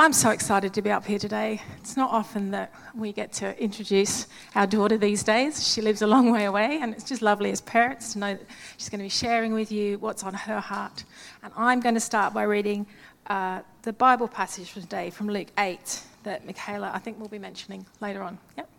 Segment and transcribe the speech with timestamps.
[0.00, 1.60] I'm so excited to be up here today.
[1.76, 5.70] It's not often that we get to introduce our daughter these days.
[5.70, 8.46] She lives a long way away, and it's just lovely as parents to know that
[8.78, 11.04] she's going to be sharing with you what's on her heart.
[11.42, 12.86] And I'm going to start by reading
[13.26, 17.38] uh, the Bible passage for today from Luke 8 that Michaela, I think, will be
[17.38, 18.38] mentioning later on.
[18.56, 18.70] Yep.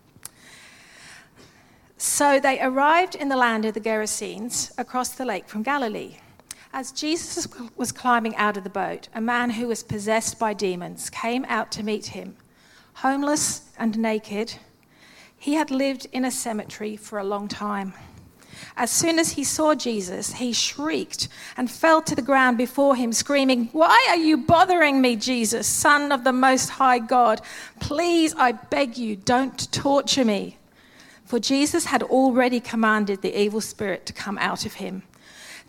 [1.98, 6.16] So they arrived in the land of the Gerasenes across the lake from Galilee.
[6.74, 11.10] As Jesus was climbing out of the boat, a man who was possessed by demons
[11.10, 12.38] came out to meet him.
[12.96, 14.56] Homeless and naked,
[15.38, 17.94] he had lived in a cemetery for a long time.
[18.78, 21.28] As soon as he saw Jesus, he shrieked
[21.58, 26.12] and fell to the ground before him, screaming, Why are you bothering me, Jesus, Son
[26.12, 27.42] of the Most High God?
[27.82, 30.58] Please, I beg you, don't torture me.
[31.26, 35.04] For Jesus had already commanded the evil spirit to come out of him.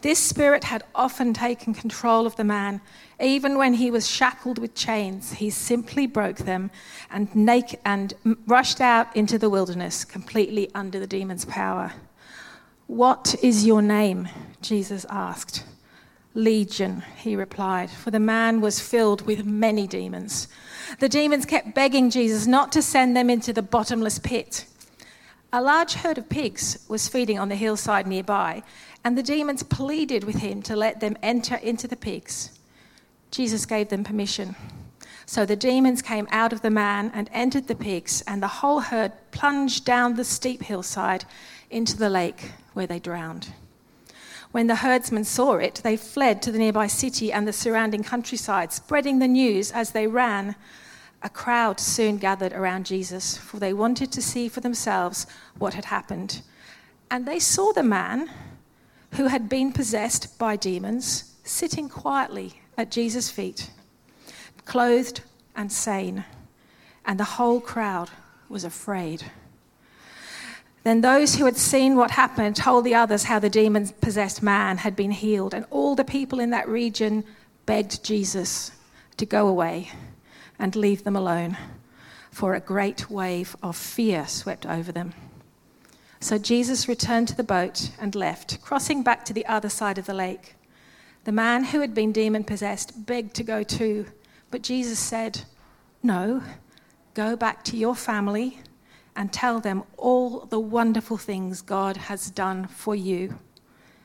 [0.02, 2.80] This spirit had often taken control of the man.
[3.20, 6.72] Even when he was shackled with chains, he simply broke them
[7.08, 8.12] and, naked, and
[8.48, 11.92] rushed out into the wilderness, completely under the demon's power.
[12.88, 14.28] What is your name?
[14.60, 15.64] Jesus asked.
[16.34, 20.48] Legion, he replied, for the man was filled with many demons.
[20.98, 24.66] The demons kept begging Jesus not to send them into the bottomless pit.
[25.52, 28.62] A large herd of pigs was feeding on the hillside nearby,
[29.04, 32.58] and the demons pleaded with him to let them enter into the pigs.
[33.30, 34.54] Jesus gave them permission.
[35.26, 38.80] So the demons came out of the man and entered the pigs, and the whole
[38.80, 41.24] herd plunged down the steep hillside
[41.70, 43.52] into the lake where they drowned.
[44.50, 48.72] When the herdsmen saw it, they fled to the nearby city and the surrounding countryside,
[48.72, 50.54] spreading the news as they ran.
[51.22, 55.86] A crowd soon gathered around Jesus, for they wanted to see for themselves what had
[55.86, 56.42] happened.
[57.10, 58.28] And they saw the man
[59.12, 63.70] who had been possessed by demons sitting quietly at Jesus' feet,
[64.64, 65.20] clothed
[65.54, 66.24] and sane,
[67.04, 68.10] and the whole crowd
[68.48, 69.24] was afraid.
[70.84, 74.78] Then those who had seen what happened told the others how the demon possessed man
[74.78, 77.24] had been healed, and all the people in that region
[77.66, 78.72] begged Jesus
[79.16, 79.90] to go away
[80.58, 81.56] and leave them alone,
[82.30, 85.12] for a great wave of fear swept over them.
[86.22, 90.06] So Jesus returned to the boat and left, crossing back to the other side of
[90.06, 90.54] the lake.
[91.24, 94.06] The man who had been demon possessed begged to go too,
[94.48, 95.42] but Jesus said,
[96.00, 96.40] No,
[97.14, 98.60] go back to your family
[99.16, 103.40] and tell them all the wonderful things God has done for you.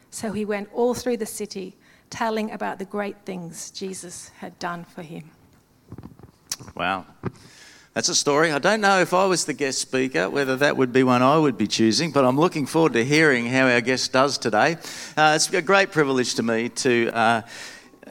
[0.09, 1.77] So he went all through the city,
[2.09, 5.29] telling about the great things Jesus had done for him.
[6.75, 7.06] Wow.
[7.97, 8.51] That's a story.
[8.51, 11.35] I don't know if I was the guest speaker, whether that would be one I
[11.35, 14.77] would be choosing, but I'm looking forward to hearing how our guest does today.
[15.17, 17.09] Uh, it's a great privilege to me to.
[17.11, 17.41] Uh,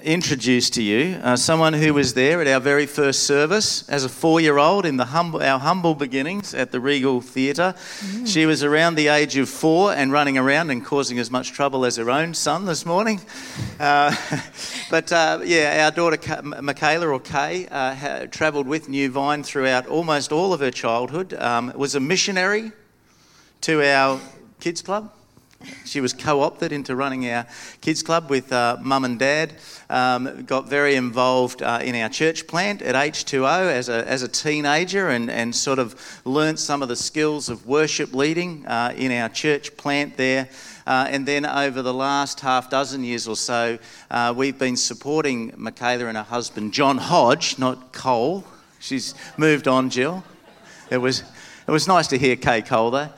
[0.06, 4.08] introduce to you uh, someone who was there at our very first service as a
[4.08, 7.74] four-year-old in the humble, our humble beginnings at the Regal Theatre.
[7.76, 8.24] Mm.
[8.24, 11.84] She was around the age of four and running around and causing as much trouble
[11.84, 13.20] as her own son this morning.
[13.80, 14.14] Uh,
[14.90, 20.30] but uh, yeah, our daughter Michaela or Kay uh, travelled with New Vine throughout almost
[20.30, 21.34] all of her childhood.
[21.34, 22.70] Um, was a missionary
[23.62, 24.20] to our
[24.60, 25.15] kids club.
[25.84, 27.46] She was co opted into running our
[27.80, 29.54] kids club with uh, mum and dad.
[29.88, 34.28] Um, got very involved uh, in our church plant at H2O as a, as a
[34.28, 39.12] teenager and, and sort of learnt some of the skills of worship leading uh, in
[39.12, 40.48] our church plant there.
[40.86, 43.78] Uh, and then over the last half dozen years or so,
[44.10, 48.44] uh, we've been supporting Michaela and her husband, John Hodge, not Cole.
[48.78, 50.22] She's moved on, Jill.
[50.90, 51.24] It was,
[51.66, 53.08] it was nice to hear Kay Cole, though.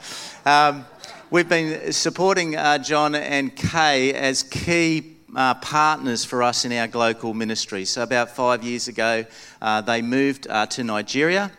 [0.47, 0.87] Um,
[1.31, 6.89] We've been supporting uh, John and Kay as key uh, partners for us in our
[6.89, 7.85] local ministry.
[7.85, 9.27] So, about five years ago,
[9.61, 11.53] uh, they moved uh, to Nigeria.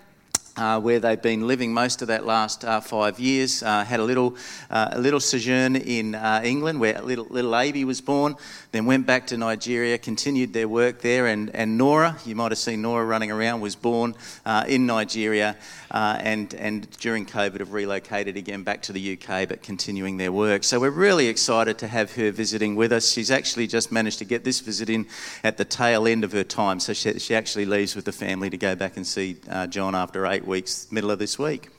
[0.57, 3.63] Uh, where they've been living most of that last uh, five years.
[3.63, 4.35] Uh, had a little,
[4.69, 8.36] uh, a little sojourn in uh, England where little, little Abe was born,
[8.72, 11.28] then went back to Nigeria, continued their work there.
[11.28, 15.56] And, and Nora, you might have seen Nora running around, was born uh, in Nigeria
[15.92, 20.63] and, and during COVID have relocated again back to the UK but continuing their work.
[20.63, 23.12] So we're really excited to have her visiting with us.
[23.12, 25.07] She's actually just managed to get this visit in
[25.44, 26.80] at the tail end of her time.
[26.80, 29.38] So she, she actually leaves with the family to go back and see
[29.69, 31.69] John after eight weeks, middle of this week.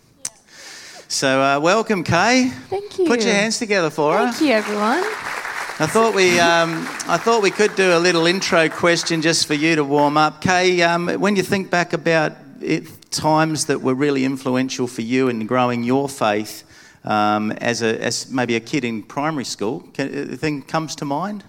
[1.10, 2.50] So, uh, welcome, Kay.
[2.68, 3.06] Thank you.
[3.06, 4.32] Put your hands together for Thank her.
[4.32, 5.49] Thank you, everyone.
[5.80, 9.54] I thought we, um, I thought we could do a little intro question just for
[9.54, 10.42] you to warm up.
[10.42, 15.28] Kay, um, when you think back about it, times that were really influential for you
[15.28, 16.64] in growing your faith
[17.04, 21.44] um, as, a, as maybe a kid in primary school, can, anything comes to mind?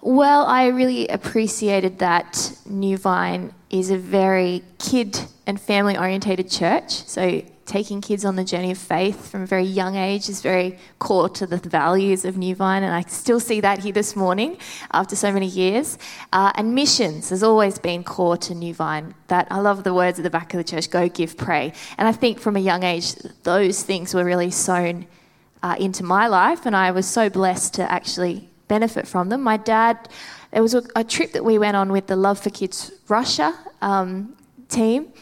[0.00, 7.04] Well, I really appreciated that New Vine is a very kid and family orientated church.
[7.06, 10.76] So taking kids on the journey of faith from a very young age is very
[10.98, 14.58] core to the values of New Vine, and I still see that here this morning
[14.92, 15.96] after so many years.
[16.32, 19.14] Uh, and missions has always been core to New Vine.
[19.28, 22.08] That I love the words at the back of the church: "Go, give, pray." And
[22.08, 23.14] I think from a young age,
[23.44, 25.06] those things were really sown
[25.62, 29.42] uh, into my life, and I was so blessed to actually benefit from them.
[29.42, 29.96] My dad.
[30.50, 33.56] There was a, a trip that we went on with the Love for Kids Russia
[33.80, 34.34] um,
[34.68, 35.12] team,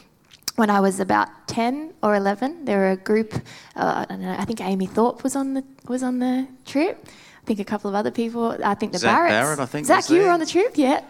[0.59, 3.33] when I was about 10 or 11, there were a group,
[3.77, 7.07] uh, I, know, I think Amy Thorpe was on the, was on the trip.
[7.07, 9.29] I think a couple of other people, I think the Zach Barretts.
[9.31, 9.87] Barrett, I think.
[9.87, 11.03] Zach, you were on the trip, yeah.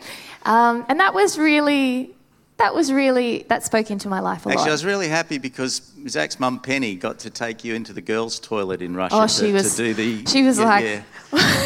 [0.44, 2.14] Um, and that was really,
[2.58, 4.60] that was really, that spoke into my life a Actually, lot.
[4.60, 8.02] Actually, I was really happy because Zach's mum Penny got to take you into the
[8.02, 10.30] girls' toilet in Russia Oh, to, she was- to do the.
[10.30, 11.02] she was yeah, like- yeah.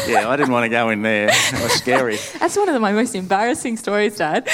[0.07, 1.27] yeah, I didn't want to go in there.
[1.29, 2.15] It was scary.
[2.39, 4.47] That's one of my most embarrassing stories, Dad.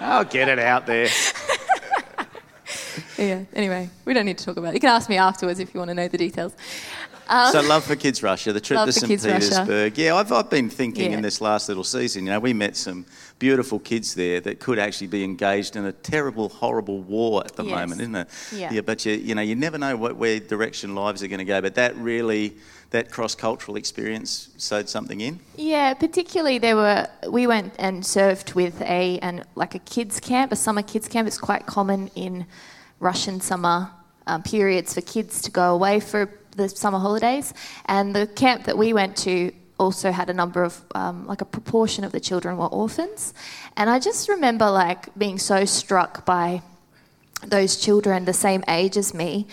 [0.00, 1.08] I'll get it out there.
[3.26, 4.74] Yeah, anyway, we don't need to talk about it.
[4.74, 6.54] You can ask me afterwards if you want to know the details.
[7.28, 9.06] Um, so, Love for Kids Russia, the trip to St.
[9.06, 9.48] Kids Russia.
[9.50, 9.96] Petersburg.
[9.96, 11.16] Yeah, I've, I've been thinking Yeah.
[11.16, 13.06] in this last little season, you know, we met some
[13.38, 17.64] beautiful kids there that could actually be engaged in a terrible, horrible war at the
[17.64, 17.74] Yes.
[17.74, 18.28] moment, isn't it?
[18.52, 18.72] Yeah.
[18.72, 21.44] yeah but you, you know, you never know what, where direction lives are going to
[21.44, 21.60] go.
[21.60, 22.54] But that really,
[22.90, 25.40] that cross cultural experience sowed something in.
[25.56, 30.52] Yeah, particularly there were we went and served with a and like a kids camp,
[30.52, 31.26] a summer kids camp.
[31.28, 32.46] It's quite common in
[33.02, 33.90] Russian summer
[34.26, 37.52] um, periods for kids to go away for the summer holidays.
[37.86, 41.44] And the camp that we went to also had a number of um, like a
[41.44, 43.34] proportion of the children were orphans.
[43.76, 46.62] And I just remember like being so struck by
[47.44, 49.48] those children the same age as me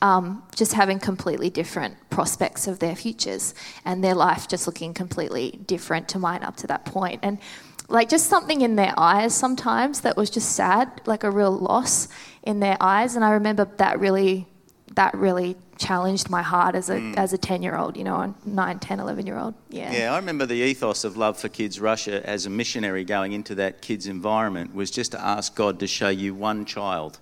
[0.00, 3.54] um, just having completely different prospects of their futures
[3.84, 7.38] and their life just looking completely different to mine up to that point and
[7.88, 12.08] like just something in their eyes sometimes that was just sad like a real loss
[12.42, 13.16] in their eyes.
[13.16, 14.46] And i remember that really
[14.94, 17.16] that really challenged my heart as a mm.
[17.16, 19.92] as a 10 year old you know a 9 10 11 year old yeah.
[19.92, 23.56] Yeah, I remember the ethos of Love for Kids Russia as a missionary going into
[23.56, 27.18] that kids' environment was just to ask God to show you one child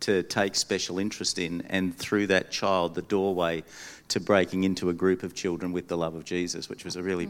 [0.00, 3.64] to take special interest in, and through that child, the doorway
[4.08, 7.02] to breaking into a group of children with the love of Jesus, which was a
[7.02, 7.28] really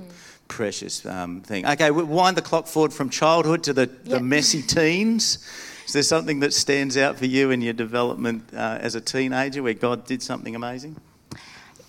[0.48, 1.66] precious um, thing.
[1.66, 5.38] Okay, we wind the clock forward from childhood to the, the messy teens.
[5.86, 9.62] Is there something that stands out for you in your development uh, as a teenager
[9.62, 10.96] where God did something amazing?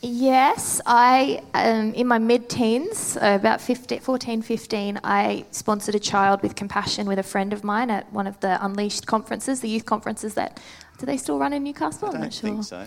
[0.02, 6.00] Yes, I, um, in my mid teens, uh, about 15, 14, 15, I sponsored a
[6.00, 9.70] child with compassion with a friend of mine at one of the Unleashed conferences, the
[9.70, 10.60] youth conferences that,
[11.00, 12.06] do they still run in Newcastle?
[12.06, 12.50] I I'm don't not sure.
[12.50, 12.86] think so.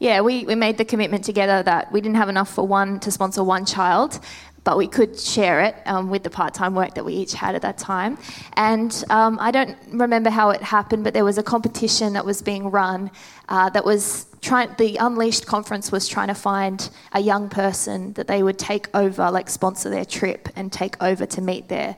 [0.00, 3.10] Yeah, we, we made the commitment together that we didn't have enough for one to
[3.10, 4.20] sponsor one child,
[4.62, 7.56] but we could share it um, with the part time work that we each had
[7.56, 8.16] at that time.
[8.52, 12.42] And um, I don't remember how it happened, but there was a competition that was
[12.42, 13.10] being run
[13.48, 18.28] uh, that was trying, the Unleashed conference was trying to find a young person that
[18.28, 21.96] they would take over, like sponsor their trip and take over to meet their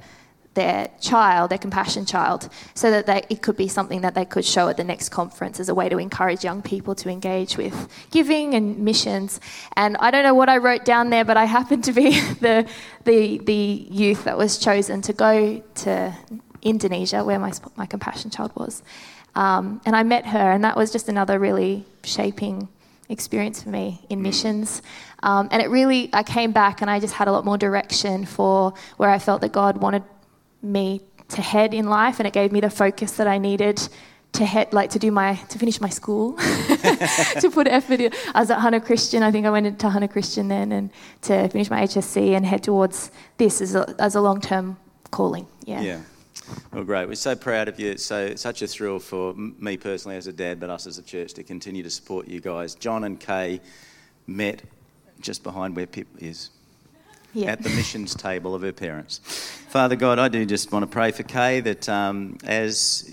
[0.60, 4.44] their child, their compassion child, so that they, it could be something that they could
[4.44, 7.76] show at the next conference as a way to encourage young people to engage with
[8.10, 9.40] giving and missions.
[9.74, 12.68] And I don't know what I wrote down there, but I happened to be the,
[13.04, 13.62] the, the
[14.02, 16.14] youth that was chosen to go to
[16.60, 18.82] Indonesia, where my, my compassion child was.
[19.34, 22.69] Um, and I met her, and that was just another really shaping
[23.08, 24.82] experience for me in missions.
[25.22, 28.24] Um, and it really, I came back and I just had a lot more direction
[28.24, 30.05] for where I felt that God wanted
[30.62, 33.81] me to head in life, and it gave me the focus that I needed
[34.32, 38.12] to head, like to do my, to finish my school, to put effort in.
[38.34, 39.22] I was at Hunter Christian.
[39.22, 40.90] I think I went into Hunter Christian then, and
[41.22, 44.76] to finish my HSC and head towards this as a, as a long term
[45.10, 45.46] calling.
[45.64, 45.81] Yeah.
[45.81, 46.00] Yeah.
[46.72, 47.06] Well, great.
[47.06, 47.90] We're so proud of you.
[47.90, 51.02] It's so such a thrill for me personally as a dad, but us as a
[51.02, 52.74] church to continue to support you guys.
[52.74, 53.60] John and Kay
[54.26, 54.62] met
[55.20, 56.50] just behind where Pip is.
[57.32, 57.53] Yeah.
[57.53, 59.20] At the missions table of her parents.
[59.69, 63.08] Father God, I do just want to pray for Kay that um, as,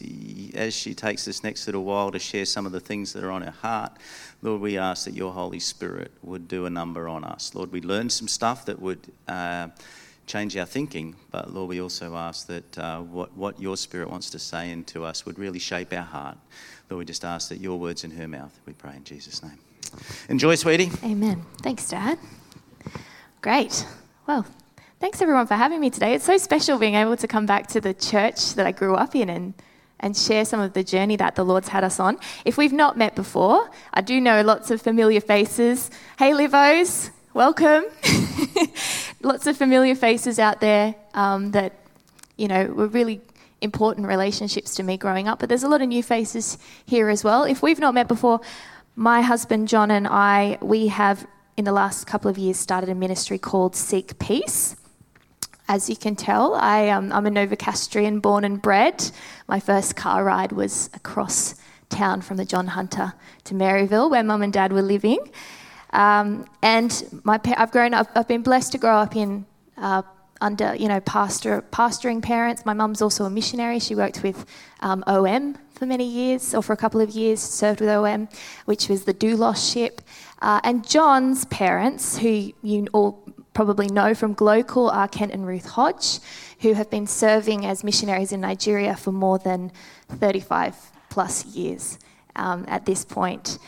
[0.56, 3.30] as she takes this next little while to share some of the things that are
[3.30, 3.92] on her heart,
[4.42, 7.54] Lord, we ask that your Holy Spirit would do a number on us.
[7.54, 9.68] Lord, we learn some stuff that would uh,
[10.26, 14.32] change our thinking, but Lord, we also ask that uh, what, what your Spirit wants
[14.32, 16.38] to say into us would really shape our heart.
[16.90, 19.60] Lord, we just ask that your words in her mouth, we pray in Jesus' name.
[20.30, 20.92] Enjoy, sweetie.
[21.04, 21.46] Amen.
[21.62, 22.18] Thanks, Dad.
[23.42, 23.86] Great.
[24.28, 24.46] Well,
[25.00, 26.14] thanks everyone for having me today.
[26.14, 29.16] It's so special being able to come back to the church that I grew up
[29.16, 29.54] in and,
[30.02, 32.20] and share some of the journey that the Lord's had us on.
[32.44, 35.90] If we've not met before, I do know lots of familiar faces.
[36.20, 37.86] Hey, Livos, welcome.
[39.22, 41.72] lots of familiar faces out there um, that,
[42.36, 43.22] you know, were really
[43.62, 45.40] important relationships to me growing up.
[45.40, 47.46] But there's a lot of new faces here as well.
[47.46, 48.42] If we've not met before,
[48.94, 51.26] my husband John and I, we have
[51.58, 54.76] in the last couple of years started a ministry called Seek Peace.
[55.68, 59.12] As you can tell, I, um, I'm a Novocastrian born and bred.
[59.48, 61.56] My first car ride was across
[61.90, 63.14] town from the John Hunter
[63.46, 65.18] to Maryville, where mum and dad were living.
[65.92, 69.46] Um, and my, I've grown up, I've been blessed to grow up in
[69.78, 70.04] uh,
[70.40, 72.66] under, you know, pastor, pastoring parents.
[72.66, 73.80] My mum's also a missionary.
[73.80, 74.46] She worked with
[74.82, 78.28] um, OM for many years, or for a couple of years, served with OM,
[78.66, 80.02] which was the Doulos ship.
[80.42, 85.66] Uh, and John's parents, who you all probably know from Global, are Kent and Ruth
[85.66, 86.20] Hodge,
[86.62, 89.72] who have been serving as missionaries in Nigeria for more than
[90.10, 90.76] 35
[91.10, 92.00] plus years
[92.36, 93.60] um, at this point.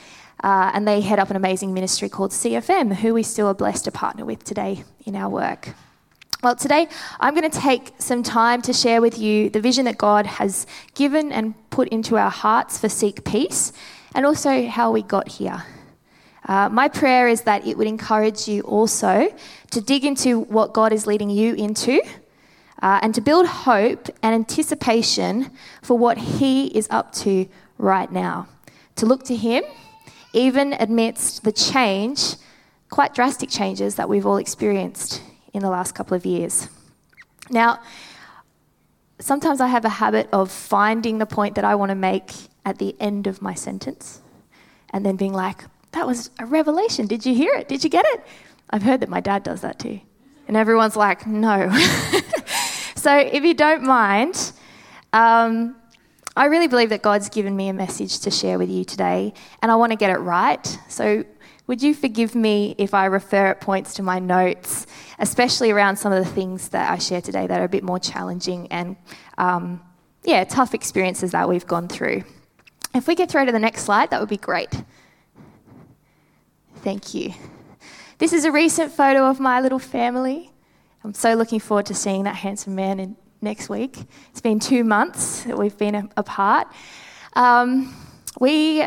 [0.44, 3.86] Uh, and they head up an amazing ministry called CFM, who we still are blessed
[3.86, 5.70] to partner with today in our work.
[6.42, 6.88] Well, today
[7.20, 10.66] I'm going to take some time to share with you the vision that God has
[10.96, 13.74] given and put into our hearts for Seek Peace,
[14.16, 15.66] and also how we got here.
[16.48, 19.36] Uh, my prayer is that it would encourage you also
[19.72, 22.02] to dig into what God is leading you into
[22.82, 28.48] uh, and to build hope and anticipation for what He is up to right now.
[28.96, 29.66] To look to Him
[30.32, 32.36] even amidst the change,
[32.90, 35.22] quite drastic changes that we've all experienced
[35.54, 36.70] in the last couple of years.
[37.50, 37.80] Now,
[39.20, 42.32] sometimes I have a habit of finding the point that I want to make
[42.66, 44.22] at the end of my sentence
[44.92, 47.08] and then being like, that was a revelation.
[47.08, 47.68] Did you hear it?
[47.68, 48.24] Did you get it?
[48.70, 50.00] I've heard that my dad does that too.
[50.48, 51.70] And everyone's like, no.
[52.96, 54.52] so if you don't mind,
[55.14, 55.76] um,
[56.36, 59.72] I really believe that God's given me a message to share with you today, and
[59.72, 60.80] I want to get it right.
[60.88, 61.26] So,
[61.70, 64.88] would you forgive me if I refer at points to my notes,
[65.20, 68.00] especially around some of the things that I share today that are a bit more
[68.00, 68.96] challenging and,
[69.38, 69.80] um,
[70.24, 72.24] yeah, tough experiences that we've gone through?
[72.96, 74.82] If we get through to the next slide, that would be great.
[76.78, 77.36] Thank you.
[78.18, 80.52] This is a recent photo of my little family.
[81.04, 83.96] I'm so looking forward to seeing that handsome man in next week.
[84.32, 86.68] It's been two months that we've been apart.
[87.36, 87.96] Um,
[88.40, 88.84] we,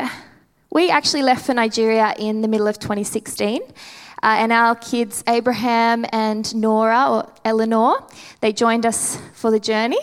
[0.73, 3.61] we actually left for Nigeria in the middle of 2016.
[3.61, 8.03] Uh, and our kids, Abraham and Nora, or Eleanor,
[8.41, 9.99] they joined us for the journey.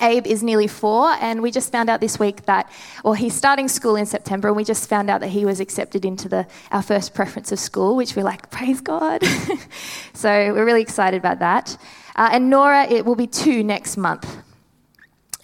[0.00, 2.70] Abe is nearly four, and we just found out this week that,
[3.04, 6.04] well, he's starting school in September, and we just found out that he was accepted
[6.04, 9.22] into the, our first preference of school, which we're like, praise God.
[10.14, 11.76] so we're really excited about that.
[12.16, 14.38] Uh, and Nora, it will be two next month.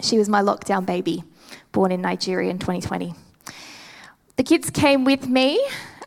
[0.01, 1.25] She was my lockdown baby,
[1.73, 3.15] born in Nigeria in 2020.
[4.39, 5.61] The kids came with me,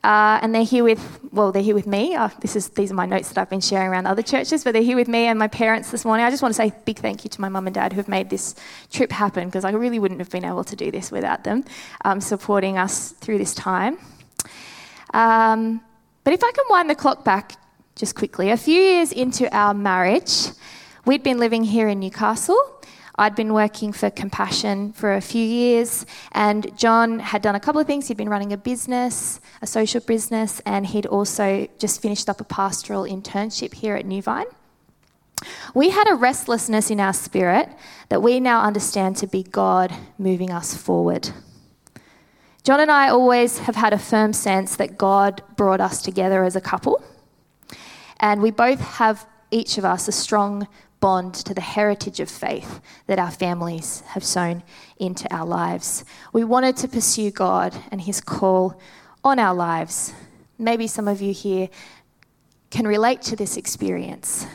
[0.06, 2.16] uh, and they're here with, well, they're here with me.
[2.16, 4.72] Uh, this is, these are my notes that I've been sharing around other churches, but
[4.72, 6.26] they're here with me and my parents this morning.
[6.26, 8.08] I just want to say big thank you to my mum and dad who have
[8.08, 8.56] made this
[8.90, 11.66] trip happen because I really wouldn't have been able to do this without them
[12.06, 13.98] um, supporting us through this time.
[15.14, 15.82] Um,
[16.24, 17.58] but if I can wind the clock back
[17.96, 18.50] just quickly.
[18.50, 20.48] A few years into our marriage,
[21.06, 22.81] we'd been living here in Newcastle.
[23.16, 27.82] I'd been working for Compassion for a few years, and John had done a couple
[27.82, 28.08] of things.
[28.08, 32.44] He'd been running a business, a social business, and he'd also just finished up a
[32.44, 34.46] pastoral internship here at Newvine.
[35.74, 37.70] We had a restlessness in our spirit
[38.10, 41.30] that we now understand to be God moving us forward.
[42.64, 46.56] John and I always have had a firm sense that God brought us together as
[46.56, 47.04] a couple
[48.22, 50.68] and we both have, each of us, a strong
[51.02, 54.64] bond to the heritage of faith that our families have sown
[54.98, 56.06] into our lives.
[56.32, 58.80] We wanted to pursue God and His call
[59.24, 60.14] on our lives.
[60.58, 61.70] Maybe some of you here
[62.70, 64.48] can relate to this experience.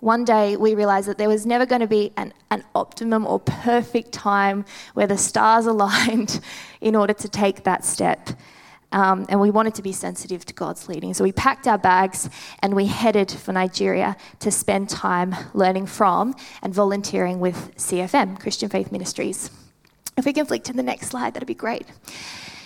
[0.00, 3.40] One day we realized that there was never going to be an, an optimum or
[3.40, 4.64] perfect time
[4.94, 6.40] where the stars aligned
[6.80, 8.30] in order to take that step.
[8.90, 11.12] Um, and we wanted to be sensitive to God's leading.
[11.12, 12.30] So we packed our bags
[12.60, 18.70] and we headed for Nigeria to spend time learning from and volunteering with CFM, Christian
[18.70, 19.50] Faith Ministries.
[20.16, 21.86] If we can flick to the next slide, that'd be great.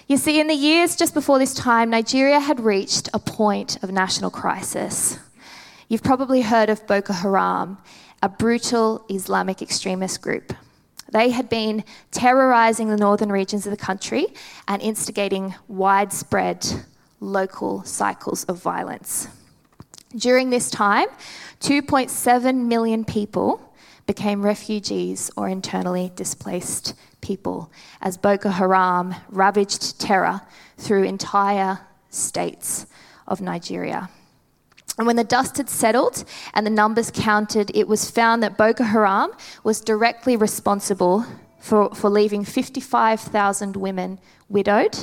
[0.07, 3.91] You see, in the years just before this time, Nigeria had reached a point of
[3.91, 5.19] national crisis.
[5.88, 7.79] You've probably heard of Boko Haram,
[8.23, 10.52] a brutal Islamic extremist group.
[11.12, 14.28] They had been terrorizing the northern regions of the country
[14.66, 16.66] and instigating widespread
[17.21, 19.28] local cycles of violence.
[20.16, 21.09] During this time,
[21.61, 23.75] 2.7 million people
[24.07, 30.40] became refugees or internally displaced people as Boko Haram ravaged terror
[30.78, 32.87] through entire states
[33.26, 34.11] of Nigeria.
[34.99, 38.84] And when the dust had settled and the numbers counted, it was found that Boko
[38.84, 39.32] Haram
[39.64, 41.25] was directly responsible
[41.58, 44.18] for, for leaving 55,000 women
[44.49, 44.99] widowed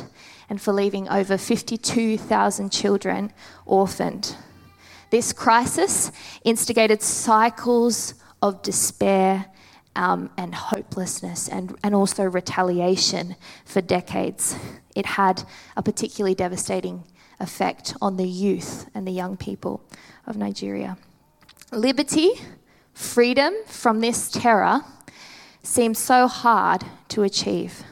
[0.50, 3.32] and for leaving over 52,000 children
[3.66, 4.36] orphaned.
[5.10, 6.12] This crisis
[6.44, 9.46] instigated cycles of despair
[9.96, 14.56] um, and hopelessness and, and also retaliation for decades.
[14.96, 15.44] It had
[15.76, 17.04] a particularly devastating
[17.40, 19.82] effect on the youth and the young people
[20.28, 20.98] of Nigeria.
[21.72, 22.32] Liberty,
[22.94, 24.82] freedom from this terror
[25.64, 27.84] seemed so hard to achieve.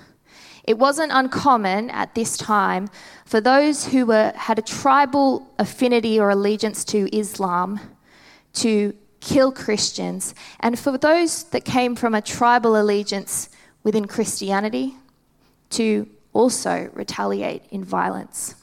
[0.64, 2.90] It wasn't uncommon at this time
[3.26, 7.80] for those who were, had a tribal affinity or allegiance to Islam
[8.54, 13.50] to kill Christians, and for those that came from a tribal allegiance
[13.84, 14.96] within Christianity
[15.72, 18.56] to also retaliate in violence.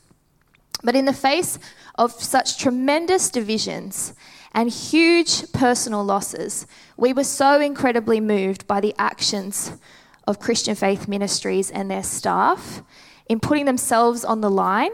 [0.85, 1.59] But in the face
[1.97, 4.13] of such tremendous divisions
[4.53, 9.73] and huge personal losses, we were so incredibly moved by the actions
[10.27, 12.83] of Christian Faith Ministries and their staff
[13.29, 14.93] in putting themselves on the line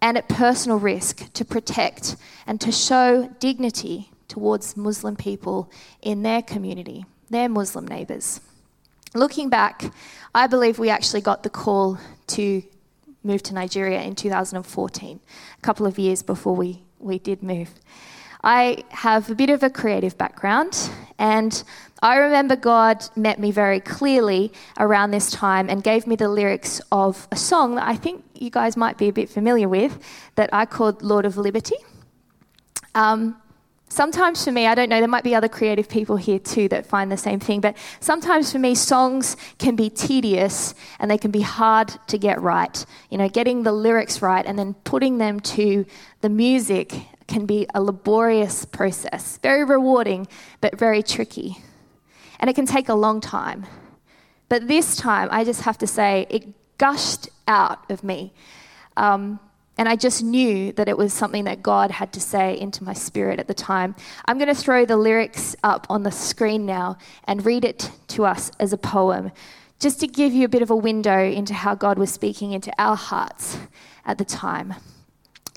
[0.00, 6.42] and at personal risk to protect and to show dignity towards Muslim people in their
[6.42, 8.40] community, their Muslim neighbours.
[9.14, 9.92] Looking back,
[10.34, 11.98] I believe we actually got the call
[12.28, 12.62] to
[13.24, 15.20] move to Nigeria in 2014,
[15.58, 17.70] a couple of years before we, we did move.
[18.42, 21.64] I have a bit of a creative background, and
[22.02, 26.82] I remember God met me very clearly around this time and gave me the lyrics
[26.92, 29.98] of a song that I think you guys might be a bit familiar with
[30.34, 31.76] that I called Lord of Liberty.
[32.94, 33.40] Um,
[33.94, 36.84] Sometimes for me, I don't know, there might be other creative people here too that
[36.84, 41.30] find the same thing, but sometimes for me, songs can be tedious and they can
[41.30, 42.84] be hard to get right.
[43.08, 45.86] You know, getting the lyrics right and then putting them to
[46.22, 46.92] the music
[47.28, 50.26] can be a laborious process, very rewarding,
[50.60, 51.58] but very tricky.
[52.40, 53.64] And it can take a long time.
[54.48, 58.32] But this time, I just have to say, it gushed out of me.
[58.96, 59.38] Um,
[59.76, 62.92] and I just knew that it was something that God had to say into my
[62.92, 63.96] spirit at the time.
[64.26, 68.24] I'm going to throw the lyrics up on the screen now and read it to
[68.24, 69.32] us as a poem,
[69.80, 72.72] just to give you a bit of a window into how God was speaking into
[72.78, 73.58] our hearts
[74.06, 74.74] at the time.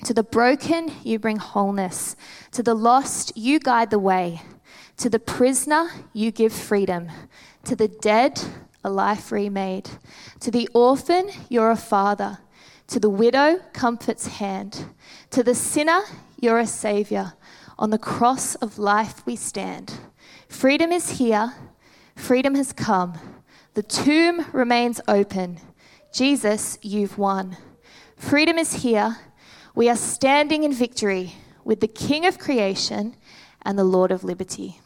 [0.04, 2.16] To the broken, you bring wholeness.
[2.52, 4.42] To the lost, you guide the way.
[4.98, 7.08] To the prisoner, you give freedom.
[7.64, 8.40] To the dead,
[8.82, 9.90] a life remade.
[10.40, 12.38] To the orphan, you're a father.
[12.88, 14.86] To the widow, comfort's hand.
[15.30, 16.00] To the sinner,
[16.40, 17.34] you're a savior.
[17.78, 19.92] On the cross of life we stand.
[20.48, 21.54] Freedom is here,
[22.16, 23.18] freedom has come.
[23.74, 25.60] The tomb remains open.
[26.12, 27.58] Jesus, you've won.
[28.16, 29.18] Freedom is here.
[29.74, 33.14] We are standing in victory with the King of creation
[33.62, 34.80] and the Lord of liberty.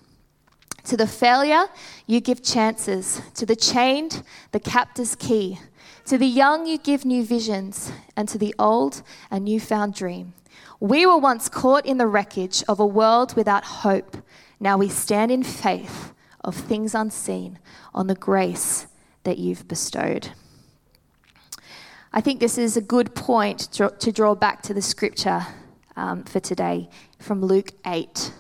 [0.85, 1.67] To the failure,
[2.07, 3.23] you give chances.
[3.35, 5.61] To the chained, the captor's key.
[6.07, 10.35] To the young, you give new visions, and to the old, a newfound dream.
[10.81, 14.17] We were once caught in the wreckage of a world without hope.
[14.59, 17.61] Now we stand in faith of things unseen
[17.95, 18.89] on the grace
[19.23, 20.31] that you've bestowed.
[22.13, 25.47] I think this is a good point to draw back to the scripture
[25.95, 28.33] um, for today from Luke 8.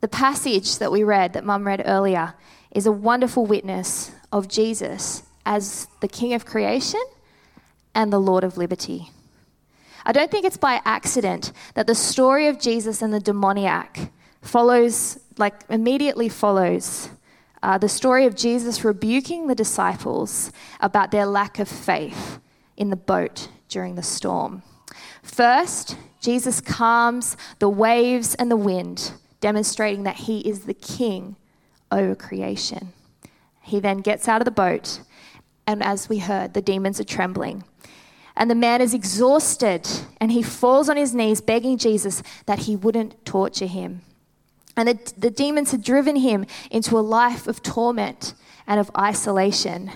[0.00, 2.34] The passage that we read, that Mum read earlier,
[2.72, 7.02] is a wonderful witness of Jesus as the King of creation
[7.94, 9.10] and the Lord of liberty.
[10.04, 15.18] I don't think it's by accident that the story of Jesus and the demoniac follows,
[15.38, 17.08] like, immediately follows
[17.62, 22.38] uh, the story of Jesus rebuking the disciples about their lack of faith
[22.76, 24.62] in the boat during the storm.
[25.22, 31.36] First, Jesus calms the waves and the wind, demonstrating that he is the king
[31.90, 32.92] over creation.
[33.62, 35.00] He then gets out of the boat
[35.68, 37.62] and as we heard, the demons are trembling.
[38.34, 39.86] And the man is exhausted
[40.18, 44.00] and he falls on his knees begging Jesus that he wouldn't torture him.
[44.78, 48.32] And the, the demons had driven him into a life of torment
[48.66, 49.90] and of isolation.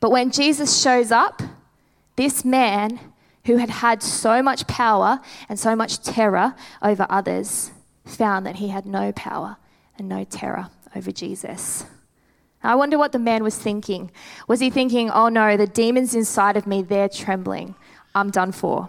[0.00, 1.40] But when Jesus shows up,
[2.16, 2.98] this man
[3.44, 7.70] who had had so much power and so much terror over others
[8.04, 9.56] found that he had no power
[9.96, 11.84] and no terror over Jesus.
[12.62, 14.10] I wonder what the man was thinking.
[14.46, 17.74] Was he thinking, oh no, the demons inside of me, they're trembling.
[18.14, 18.88] I'm done for.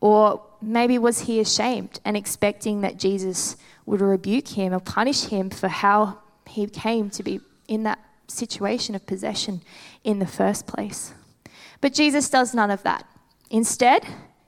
[0.00, 3.56] Or maybe was he ashamed and expecting that Jesus
[3.86, 8.94] would rebuke him or punish him for how he came to be in that situation
[8.94, 9.62] of possession
[10.02, 11.12] in the first place?
[11.80, 13.06] But Jesus does none of that.
[13.50, 14.06] Instead,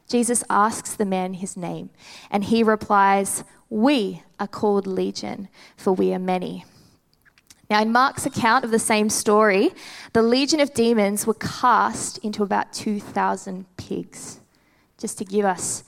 [0.09, 1.91] Jesus asks the man his name,
[2.31, 6.65] and he replies, We are called Legion, for we are many.
[7.71, 9.71] Now, in Mark's account of the same story,
[10.13, 14.41] the legion of demons were cast into about 2,000 pigs,
[14.99, 15.85] just to give us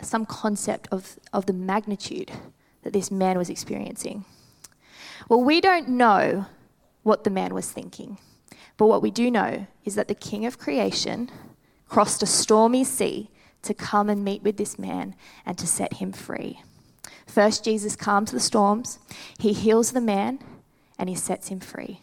[0.00, 2.32] some concept of, of the magnitude
[2.82, 4.24] that this man was experiencing.
[5.28, 6.46] Well, we don't know
[7.02, 8.18] what the man was thinking,
[8.76, 11.30] but what we do know is that the king of creation
[11.88, 13.30] crossed a stormy sea
[13.62, 16.60] to come and meet with this man and to set him free.
[17.26, 18.98] First, Jesus calms the storms,
[19.38, 20.38] he heals the man,
[20.98, 22.00] and he sets him free.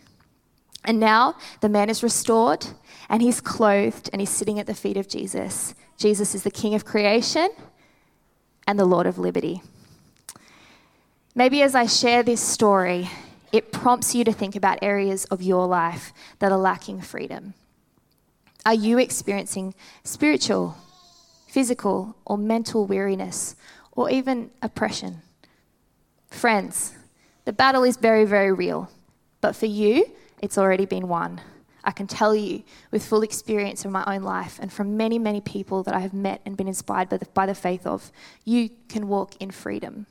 [0.84, 2.66] And now the man is restored
[3.10, 5.74] and he's clothed and he's sitting at the feet of Jesus.
[5.98, 7.50] Jesus is the King of creation
[8.68, 9.62] and the Lord of liberty.
[11.34, 13.10] Maybe as I share this story,
[13.52, 17.54] it prompts you to think about areas of your life that are lacking freedom.
[18.66, 20.78] Are you experiencing spiritual,
[21.48, 23.56] physical, or mental weariness,
[23.92, 25.22] or even oppression?
[26.30, 26.96] Friends,
[27.46, 28.90] the battle is very, very real,
[29.42, 30.06] but for you,
[30.42, 31.42] it's already been won.
[31.84, 35.40] I can tell you with full experience of my own life and from many, many
[35.40, 38.12] people that I have met and been inspired by the, by the faith of,
[38.44, 40.08] you can walk in freedom.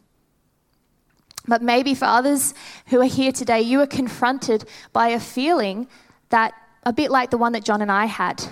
[1.47, 2.55] But maybe for others
[2.87, 5.89] who are here today, you are confronted by a feeling
[6.31, 8.43] that a bit like the one that John and I had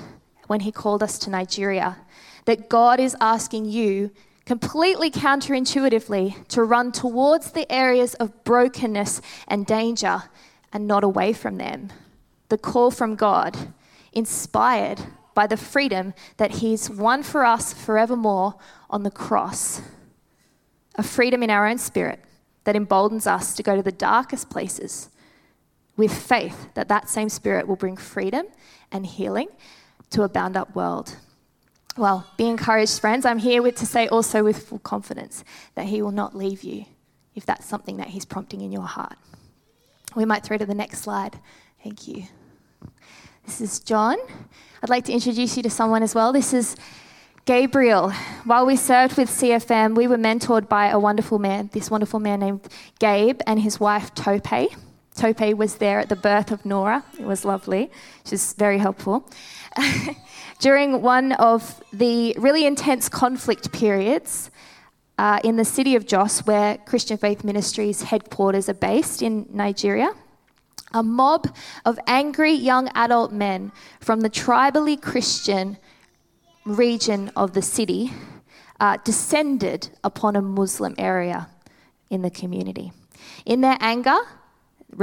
[0.48, 1.98] when he called us to Nigeria,
[2.44, 4.10] that God is asking you
[4.44, 10.24] completely counterintuitively to run towards the areas of brokenness and danger
[10.72, 11.90] and not away from them.
[12.48, 13.72] The call from God,
[14.12, 15.00] inspired
[15.34, 18.54] by the freedom that He's won for us forevermore
[18.90, 19.80] on the cross.
[20.96, 22.20] A freedom in our own spirit
[22.64, 25.08] that emboldens us to go to the darkest places
[25.96, 28.46] with faith that that same spirit will bring freedom
[28.90, 29.48] and healing
[30.10, 31.16] to a bound up world.
[31.96, 33.26] Well, be encouraged, friends.
[33.26, 36.86] I'm here with, to say also with full confidence that He will not leave you
[37.34, 39.16] if that's something that He's prompting in your heart.
[40.16, 41.38] We might throw to the next slide.
[41.82, 42.24] Thank you.
[43.44, 44.16] This is John.
[44.82, 46.32] I'd like to introduce you to someone as well.
[46.32, 46.76] This is
[47.44, 48.10] Gabriel.
[48.44, 52.40] While we served with CFM, we were mentored by a wonderful man, this wonderful man
[52.40, 52.68] named
[53.00, 54.70] Gabe and his wife Tope.
[55.14, 57.04] Tope was there at the birth of Nora.
[57.18, 57.90] It was lovely.
[58.24, 59.28] She's very helpful.
[60.62, 64.48] During one of the really intense conflict periods
[65.18, 70.12] uh, in the city of Jos, where Christian Faith Ministries headquarters are based in Nigeria,
[70.94, 71.52] a mob
[71.84, 75.78] of angry young adult men from the tribally Christian
[76.64, 78.12] region of the city
[78.78, 81.48] uh, descended upon a Muslim area
[82.08, 82.92] in the community.
[83.44, 84.18] In their anger,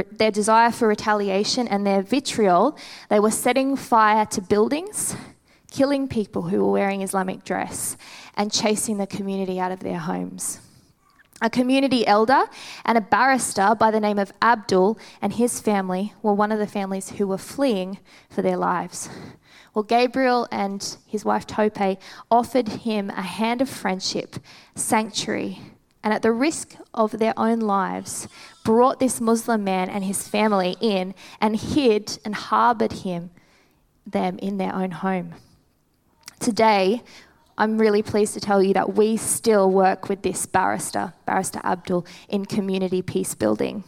[0.09, 2.77] their desire for retaliation and their vitriol,
[3.09, 5.17] they were setting fire to buildings,
[5.71, 7.97] killing people who were wearing Islamic dress,
[8.35, 10.61] and chasing the community out of their homes.
[11.41, 12.45] A community elder
[12.83, 16.67] and a barrister by the name of Abdul and his family were one of the
[16.67, 19.09] families who were fleeing for their lives.
[19.73, 21.97] Well, Gabriel and his wife Tope
[22.29, 24.35] offered him a hand of friendship,
[24.75, 25.61] sanctuary,
[26.03, 28.27] and at the risk of their own lives,
[28.65, 33.29] brought this Muslim man and his family in and hid and harbored him,
[34.05, 35.35] them in their own home.
[36.39, 37.03] Today,
[37.57, 42.05] I'm really pleased to tell you that we still work with this barrister, Barrister Abdul,
[42.29, 43.83] in community peace building.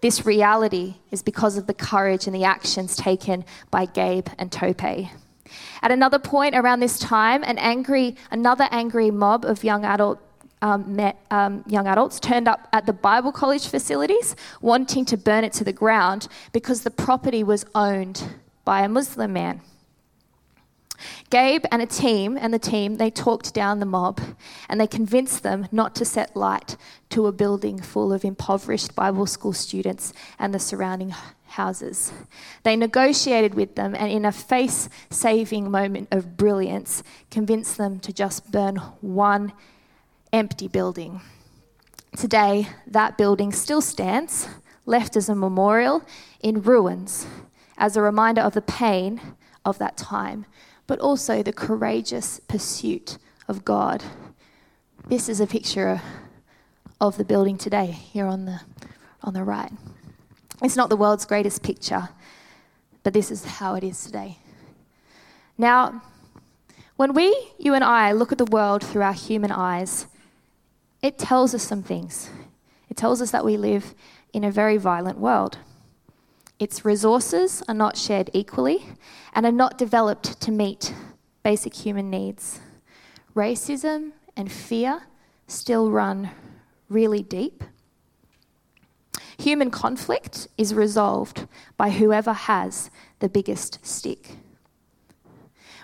[0.00, 4.82] This reality is because of the courage and the actions taken by Gabe and Tope.
[4.82, 10.18] At another point around this time, an angry, another angry mob of young adult
[10.60, 15.44] um, met, um, young adults turned up at the Bible college facilities wanting to burn
[15.44, 18.24] it to the ground because the property was owned
[18.64, 19.60] by a Muslim man.
[21.30, 24.20] Gabe and a team and the team they talked down the mob
[24.68, 26.76] and they convinced them not to set light
[27.10, 31.14] to a building full of impoverished Bible school students and the surrounding
[31.46, 32.12] houses.
[32.62, 38.50] They negotiated with them and in a face-saving moment of brilliance convinced them to just
[38.50, 39.52] burn one
[40.32, 41.20] empty building.
[42.16, 44.48] Today, that building still stands,
[44.84, 46.02] left as a memorial
[46.40, 47.26] in ruins,
[47.78, 49.20] as a reminder of the pain
[49.64, 50.44] of that time,
[50.86, 53.18] but also the courageous pursuit
[53.48, 54.02] of God.
[55.08, 56.00] This is a picture
[57.00, 58.60] of the building today, here on the,
[59.22, 59.72] on the right.
[60.62, 62.08] It's not the world's greatest picture,
[63.02, 64.38] but this is how it is today.
[65.58, 66.02] Now,
[66.96, 70.06] when we, you and I, look at the world through our human eyes,
[71.02, 72.30] it tells us some things.
[72.88, 73.94] It tells us that we live
[74.32, 75.58] in a very violent world.
[76.62, 78.86] Its resources are not shared equally
[79.32, 80.94] and are not developed to meet
[81.42, 82.60] basic human needs.
[83.34, 85.08] racism and fear
[85.48, 86.30] still run
[86.88, 87.64] really deep.
[89.38, 94.36] Human conflict is resolved by whoever has the biggest stick.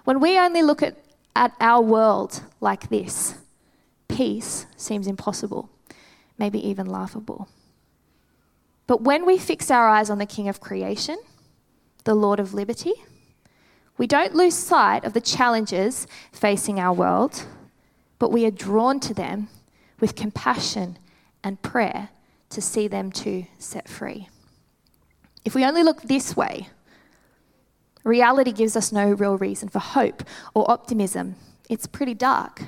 [0.05, 0.97] When we only look at,
[1.35, 3.35] at our world like this,
[4.07, 5.71] peace seems impossible,
[6.39, 7.49] maybe even laughable.
[8.89, 11.19] But when we fix our eyes on the King of creation,
[12.05, 12.95] the Lord of liberty,
[13.99, 17.45] we don't lose sight of the challenges facing our world,
[18.19, 19.49] but we are drawn to them
[20.01, 20.99] with compassion
[21.45, 22.09] and prayer
[22.49, 24.29] to see them too set free.
[25.45, 26.69] If we only look this way,
[28.05, 30.23] reality gives us no real reason for hope
[30.55, 31.37] or optimism.
[31.69, 32.63] It's pretty dark.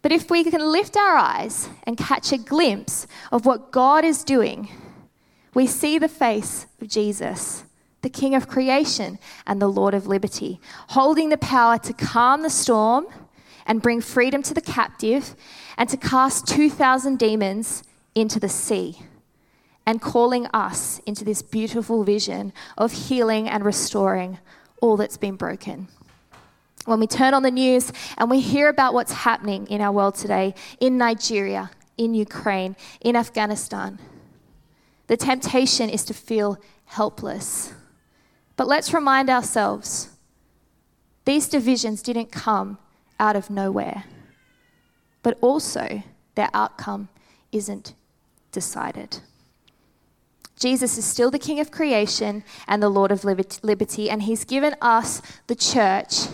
[0.00, 4.24] But if we can lift our eyes and catch a glimpse of what God is
[4.24, 4.70] doing,
[5.54, 7.64] we see the face of Jesus,
[8.02, 12.50] the King of creation and the Lord of liberty, holding the power to calm the
[12.50, 13.06] storm
[13.66, 15.34] and bring freedom to the captive
[15.78, 17.82] and to cast 2,000 demons
[18.14, 18.98] into the sea
[19.86, 24.38] and calling us into this beautiful vision of healing and restoring
[24.80, 25.88] all that's been broken.
[26.84, 30.14] When we turn on the news and we hear about what's happening in our world
[30.14, 33.98] today, in Nigeria, in Ukraine, in Afghanistan,
[35.06, 37.72] the temptation is to feel helpless.
[38.56, 40.10] But let's remind ourselves
[41.24, 42.78] these divisions didn't come
[43.18, 44.04] out of nowhere,
[45.22, 46.02] but also
[46.34, 47.08] their outcome
[47.52, 47.94] isn't
[48.52, 49.18] decided.
[50.56, 54.74] Jesus is still the King of creation and the Lord of liberty, and He's given
[54.80, 56.28] us, the church,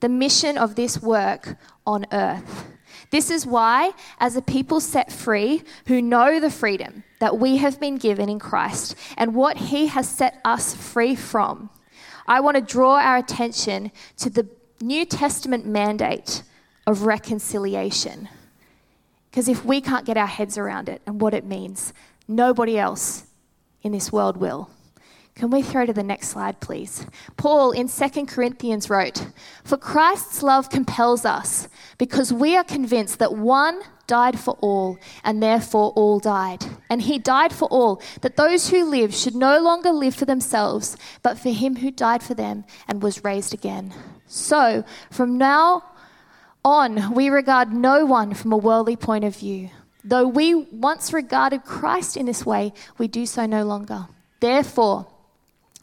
[0.00, 2.66] the mission of this work on earth.
[3.10, 7.80] This is why, as a people set free who know the freedom that we have
[7.80, 11.70] been given in Christ and what He has set us free from,
[12.26, 14.46] I want to draw our attention to the
[14.82, 16.42] New Testament mandate
[16.86, 18.28] of reconciliation.
[19.30, 21.94] Because if we can't get our heads around it and what it means,
[22.28, 23.24] nobody else
[23.80, 24.68] in this world will.
[25.34, 27.06] Can we throw to the next slide, please?
[27.36, 29.26] Paul in 2 Corinthians wrote,
[29.64, 31.68] For Christ's love compels us,
[31.98, 36.64] because we are convinced that one died for all, and therefore all died.
[36.88, 40.96] And he died for all, that those who live should no longer live for themselves,
[41.22, 43.92] but for him who died for them and was raised again.
[44.28, 45.82] So, from now
[46.64, 49.70] on, we regard no one from a worldly point of view.
[50.04, 54.06] Though we once regarded Christ in this way, we do so no longer.
[54.40, 55.06] Therefore,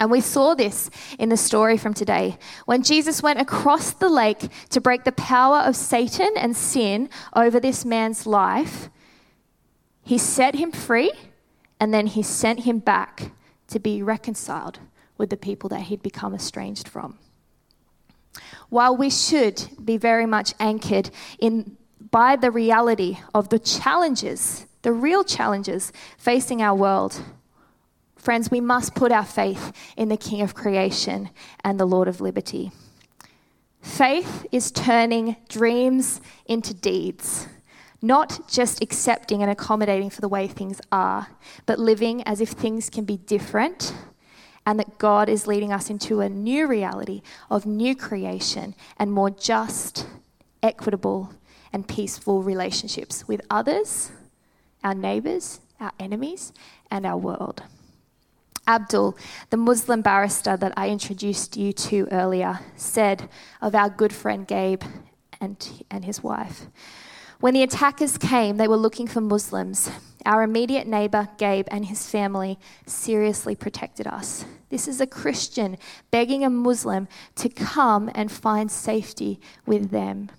[0.00, 2.38] And we saw this in the story from today.
[2.66, 7.58] When Jesus went across the lake to break the power of Satan and sin over
[7.58, 8.90] this man's life,
[10.02, 11.12] he set him free,
[11.80, 13.32] and then he sent him back
[13.68, 14.78] to be reconciled
[15.18, 17.18] with the people that he'd become estranged from.
[18.68, 21.76] While we should be very much anchored in
[22.10, 27.20] by the reality of the challenges, the real challenges facing our world,
[28.28, 31.30] friends, we must put our faith in the King of creation
[31.64, 32.70] and the Lord of liberty.
[33.80, 37.48] Faith is turning dreams into deeds
[38.02, 41.28] not just accepting and accommodating for the way things are,
[41.64, 43.94] but living as if things can be different
[44.66, 49.30] and that God is leading us into a new reality of new creation and more
[49.30, 50.06] just,
[50.62, 51.32] equitable,
[51.72, 54.10] and peaceful relationships with others,
[54.84, 56.52] our neighbours, our enemies,
[56.90, 57.62] and our world.
[58.68, 59.16] Abdul,
[59.50, 63.28] the Muslim barrister that I introduced you to earlier, said
[63.60, 64.82] of our good friend Gabe
[65.40, 66.68] and, and his wife
[67.40, 69.90] when the attackers came, they were looking for Muslims.
[70.26, 74.44] Our immediate neighbor, Gabe, and his family seriously protected us.
[74.70, 75.78] This is a Christian
[76.10, 80.30] begging a Muslim to come and find safety with them.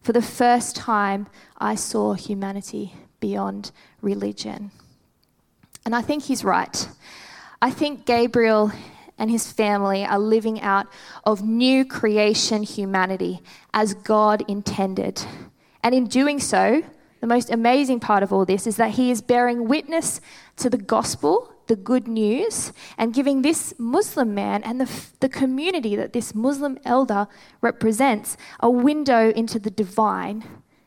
[0.00, 1.26] For the first time,
[1.58, 4.70] I saw humanity beyond religion.
[5.84, 6.88] And I think he's right.
[7.60, 8.72] I think Gabriel
[9.18, 10.86] and his family are living out
[11.24, 13.40] of new creation humanity
[13.74, 15.22] as God intended.
[15.82, 16.82] And in doing so,
[17.20, 20.20] the most amazing part of all this is that he is bearing witness
[20.56, 25.96] to the gospel, the good news, and giving this Muslim man and the, the community
[25.96, 27.26] that this Muslim elder
[27.60, 30.44] represents a window into the divine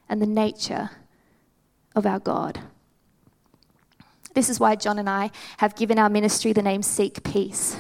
[0.08, 0.92] and the nature
[1.96, 2.62] of our God.
[4.34, 7.76] This is why John and I have given our ministry the name Seek Peace.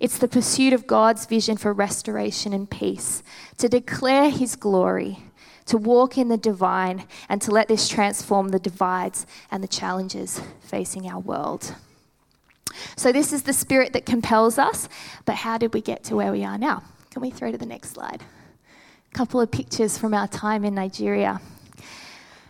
[0.00, 3.22] It's the pursuit of God's vision for restoration and peace,
[3.58, 5.18] to declare His glory,
[5.66, 10.40] to walk in the divine, and to let this transform the divides and the challenges
[10.60, 11.74] facing our world.
[12.96, 14.88] So, this is the spirit that compels us,
[15.24, 16.82] but how did we get to where we are now?
[17.10, 18.22] Can we throw to the next slide?
[19.10, 21.40] A couple of pictures from our time in Nigeria.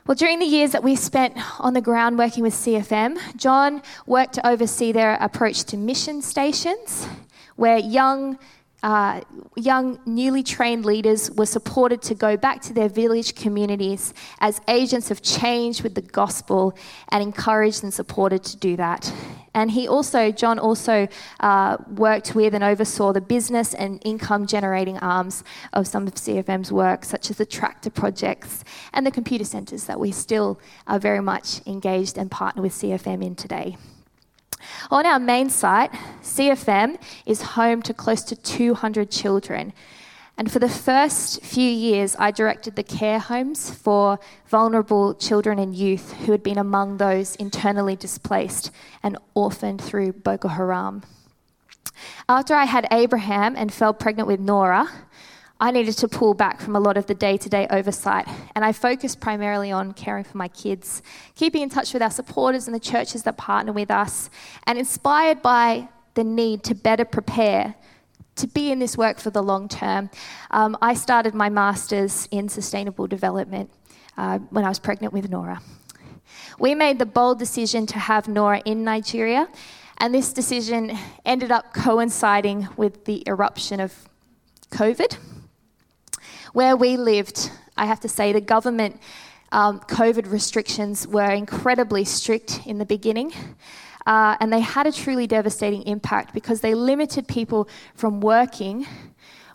[0.06, 4.34] Well, during the years that we spent on the ground working with CFM, John worked
[4.34, 7.08] to oversee their approach to mission stations,
[7.56, 8.38] where young
[8.84, 9.22] uh,
[9.56, 15.10] young, newly trained leaders were supported to go back to their village communities as agents
[15.10, 16.76] of change with the gospel
[17.08, 19.10] and encouraged and supported to do that.
[19.54, 21.08] And he also, John also
[21.40, 26.70] uh, worked with and oversaw the business and income generating arms of some of CFM's
[26.70, 31.22] work, such as the tractor projects and the computer centres that we still are very
[31.22, 33.78] much engaged and partner with CFM in today.
[34.90, 39.72] On our main site, CFM is home to close to 200 children.
[40.36, 45.74] And for the first few years, I directed the care homes for vulnerable children and
[45.74, 51.02] youth who had been among those internally displaced and orphaned through Boko Haram.
[52.28, 54.88] After I had Abraham and fell pregnant with Nora,
[55.60, 58.64] I needed to pull back from a lot of the day to day oversight, and
[58.64, 61.00] I focused primarily on caring for my kids,
[61.36, 64.30] keeping in touch with our supporters and the churches that partner with us,
[64.66, 67.76] and inspired by the need to better prepare
[68.36, 70.10] to be in this work for the long term.
[70.50, 73.70] Um, I started my master's in sustainable development
[74.16, 75.62] uh, when I was pregnant with Nora.
[76.58, 79.48] We made the bold decision to have Nora in Nigeria,
[79.98, 84.08] and this decision ended up coinciding with the eruption of
[84.70, 85.16] COVID.
[86.54, 89.00] Where we lived, I have to say, the government
[89.50, 93.32] um, COVID restrictions were incredibly strict in the beginning.
[94.06, 98.86] Uh, and they had a truly devastating impact because they limited people from working,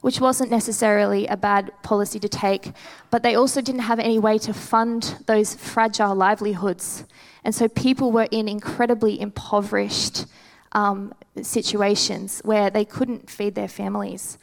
[0.02, 2.74] which wasn't necessarily a bad policy to take,
[3.12, 7.06] but they also didn't have any way to fund those fragile livelihoods.
[7.46, 10.26] And so people were in incredibly impoverished
[10.74, 14.38] um, situations where they couldn't feed their families.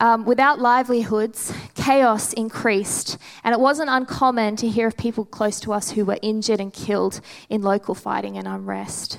[0.00, 5.72] Um, without livelihoods, chaos increased, and it wasn't uncommon to hear of people close to
[5.72, 9.18] us who were injured and killed in local fighting and unrest.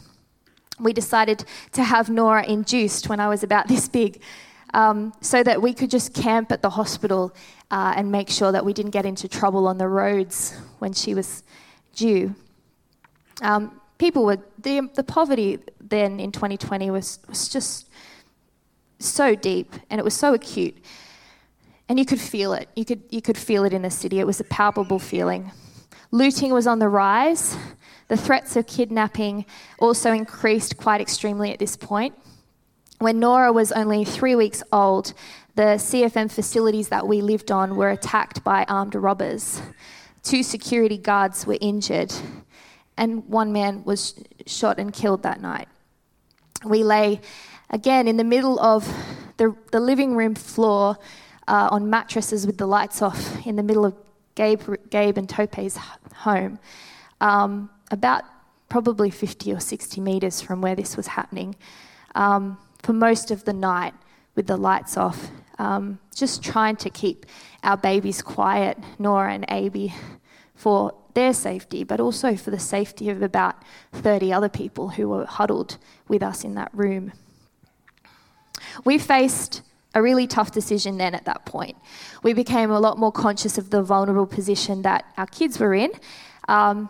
[0.80, 4.22] We decided to have Nora induced when I was about this big,
[4.74, 7.36] um, so that we could just camp at the hospital
[7.72, 11.14] uh, and make sure that we didn't get into trouble on the roads when she
[11.14, 11.44] was
[11.94, 12.34] due.
[13.42, 17.89] Um, people were, the, the poverty then in 2020 was, was just
[19.00, 20.78] so deep and it was so acute.
[21.88, 22.70] And you could feel it.
[22.76, 24.20] You could, you could feel it in the city.
[24.20, 25.52] It was a palpable feeling.
[26.12, 27.58] Looting was on the rise.
[28.10, 29.46] The threats of kidnapping
[29.80, 32.16] also increased quite extremely at this point.
[33.00, 35.14] When Nora was only three weeks old,
[35.56, 39.62] the CFM facilities that we lived on were attacked by armed robbers.
[40.22, 42.14] Two security guards were injured,
[42.98, 45.68] and one man was shot and killed that night.
[46.66, 47.22] We lay
[47.70, 48.88] again in the middle of
[49.38, 50.98] the, the living room floor
[51.48, 53.96] uh, on mattresses with the lights off in the middle of
[54.36, 55.78] Gabe, Gabe and Tope's
[56.16, 56.60] home,
[57.20, 58.24] um, about
[58.70, 61.56] probably 50 or 60 metres from where this was happening,
[62.16, 63.94] um, for most of the night
[64.36, 67.26] with the lights off, um, just trying to keep
[67.64, 69.94] our babies quiet, Nora and Abby,
[70.56, 73.56] for their safety, but also for the safety of about
[73.92, 75.78] 30 other people who were huddled
[76.08, 77.12] with us in that room.
[78.86, 79.62] We faced
[79.96, 81.78] a really tough decision then at that point.
[82.24, 85.92] We became a lot more conscious of the vulnerable position that our kids were in,
[86.48, 86.90] um,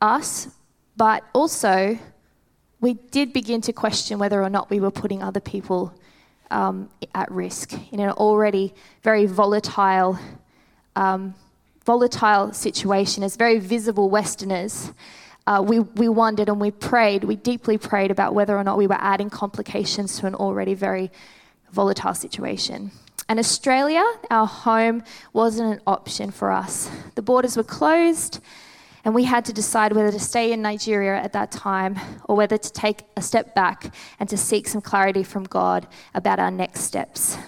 [0.00, 0.48] us,
[0.96, 1.98] but also
[2.80, 5.92] we did begin to question whether or not we were putting other people
[6.50, 10.18] um, at risk in an already very volatile,
[10.96, 11.34] um,
[11.84, 14.92] volatile situation as very visible Westerners
[15.46, 18.86] uh, we, we wondered and we prayed, we deeply prayed about whether or not we
[18.86, 21.10] were adding complications to an already very
[21.72, 22.90] volatile situation.
[23.28, 26.90] And Australia, our home, wasn't an option for us.
[27.14, 28.40] The borders were closed,
[29.04, 32.58] and we had to decide whether to stay in Nigeria at that time or whether
[32.58, 36.80] to take a step back and to seek some clarity from God about our next
[36.80, 37.38] steps.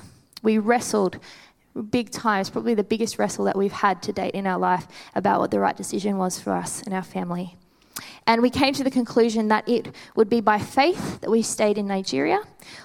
[0.43, 1.19] We wrestled
[1.91, 5.41] big times, probably the biggest wrestle that we've had to date in our life about
[5.41, 7.57] what the right decision was for us and our family.
[8.27, 11.79] And we came to the conclusion that it would be by faith that we stayed
[11.79, 12.41] in Nigeria,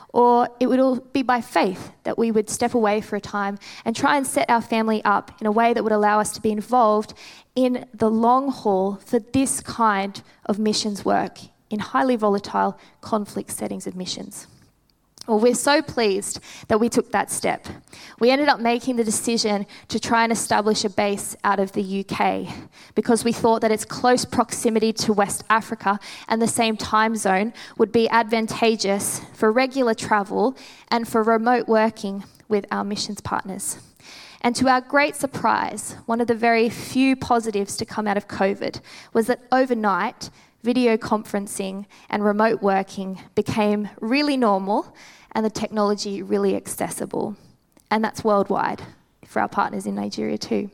[0.10, 3.96] or it would be by faith that we would step away for a time and
[3.96, 6.52] try and set our family up in a way that would allow us to be
[6.52, 7.14] involved
[7.56, 11.40] in the long haul for this kind of missions work
[11.70, 14.48] in highly volatile conflict settings of missions.
[15.28, 17.68] Well, we're so pleased that we took that step.
[18.18, 22.06] We ended up making the decision to try and establish a base out of the
[22.06, 22.48] UK
[22.96, 26.00] because we thought that its close proximity to West Africa
[26.30, 30.56] and the same time zone would be advantageous for regular travel
[30.88, 33.80] and for remote working with our missions partners.
[34.40, 38.30] And to our great surprise, one of the very few positives to come out of
[38.30, 38.80] COVID
[39.12, 40.30] was that overnight,
[40.64, 44.96] video conferencing and remote working became really normal
[45.38, 47.36] and the technology really accessible.
[47.92, 48.82] And that's worldwide
[49.28, 50.72] for our partners in Nigeria too.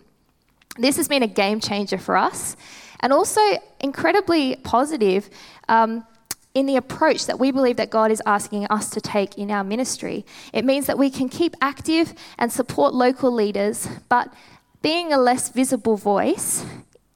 [0.78, 2.56] This has been a game changer for us
[3.02, 3.42] and also
[3.82, 5.30] incredibly positive
[5.68, 6.08] um,
[6.54, 9.66] in the approach that we believe that God is asking us to take in our
[9.66, 10.26] ministry.
[10.54, 14.34] It means that we can keep active and support local leaders, but
[14.82, 16.66] being a less visible voice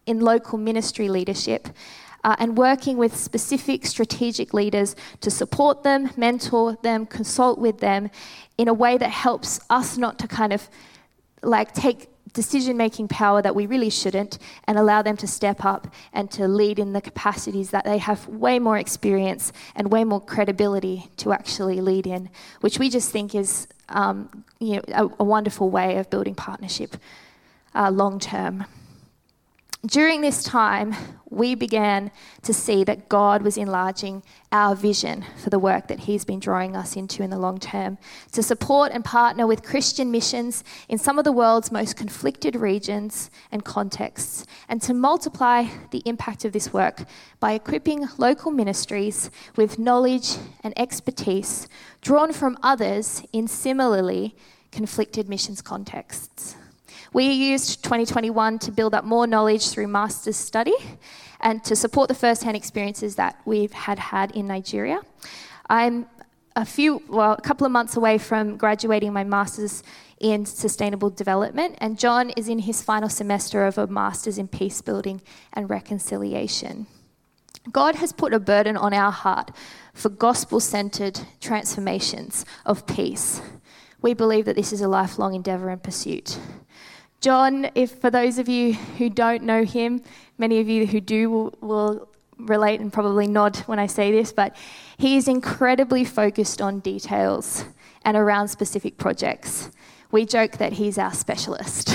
[0.06, 1.70] in local ministry leadership
[2.28, 8.12] uh, and working with specific strategic leaders to support them, mentor them, consult with them
[8.58, 10.68] in a way that helps us not to kind of
[11.42, 15.88] like take decision making power that we really shouldn't and allow them to step up
[16.12, 20.20] and to lead in the capacities that they have way more experience and way more
[20.20, 25.24] credibility to actually lead in, which we just think is um, you know, a, a,
[25.24, 26.98] wonderful way of building partnership
[27.74, 28.66] uh, long term.
[29.88, 30.94] During this time,
[31.30, 32.12] we began
[32.42, 34.22] to see that God was enlarging
[34.52, 37.98] our vision for the work that He's been drawing us into in the long term
[38.34, 43.32] to support and partner with Christian missions in some of the world's most conflicted regions
[43.50, 47.06] and contexts, and to multiply the impact of this work
[47.40, 50.36] by equipping local ministries with knowledge
[50.66, 51.70] and expertise
[52.02, 54.36] drawn from others in similarly
[54.70, 56.58] conflicted missions contexts.
[57.14, 60.76] We used 2021 to build up more knowledge through master's study
[61.40, 65.02] and to support the first hand experiences that we've had had in Nigeria.
[65.70, 66.08] I'm
[66.56, 69.84] a few, well, a couple of months away from graduating my master's
[70.20, 74.82] in sustainable development, and John is in his final semester of a master's in peace
[74.82, 75.22] building
[75.54, 76.88] and reconciliation.
[77.72, 79.52] God has put a burden on our heart
[79.94, 83.42] for gospel centered transformations of peace.
[84.02, 86.40] We believe that this is a lifelong endeavor and pursuit.
[87.20, 90.04] John, if for those of you who don't know him,
[90.38, 94.32] many of you who do will, will relate and probably nod when I say this,
[94.32, 94.56] but
[94.98, 97.66] he is incredibly focused on details
[98.04, 99.72] and around specific projects.
[100.12, 101.92] We joke that he's our specialist.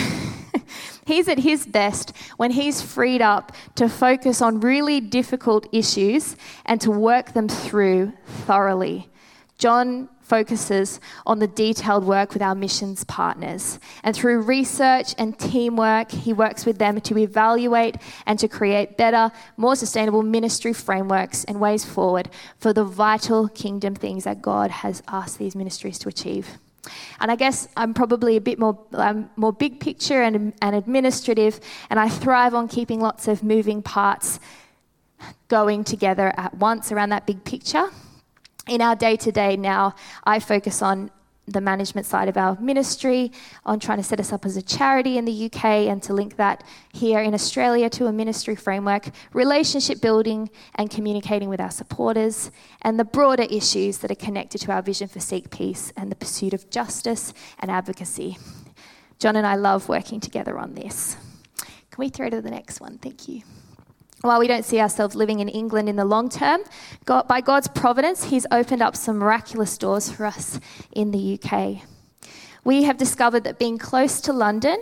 [1.07, 6.81] he's at his best when he's freed up to focus on really difficult issues and
[6.81, 9.09] to work them through thoroughly.
[9.57, 13.78] John focuses on the detailed work with our missions partners.
[14.03, 19.30] And through research and teamwork, he works with them to evaluate and to create better,
[19.59, 25.03] more sustainable ministry frameworks and ways forward for the vital kingdom things that God has
[25.07, 26.47] asked these ministries to achieve.
[27.20, 31.61] And I guess I'm probably a bit more, um, more big picture and, and administrative,
[31.91, 34.41] and I thrive on keeping lots of moving parts
[35.49, 37.91] going together at once around that big picture
[38.68, 39.94] in our day to day now,
[40.24, 41.10] I focus on
[41.48, 43.32] the management side of our ministry,
[43.66, 46.36] on trying to set us up as a charity in the UK and to link
[46.36, 52.50] that here in Australia to a ministry framework, relationship building and communicating with our supporters,
[52.82, 56.16] and the broader issues that are connected to our vision for Seek Peace and the
[56.16, 58.38] pursuit of justice and advocacy.
[59.18, 61.16] John and I love working together on this.
[61.90, 62.98] Can we throw to the next one?
[62.98, 63.42] Thank you.
[64.23, 66.62] While we don't see ourselves living in England in the long term,
[67.05, 70.61] God, by God's providence, He's opened up some miraculous doors for us
[70.93, 71.83] in the UK.
[72.62, 74.81] We have discovered that being close to London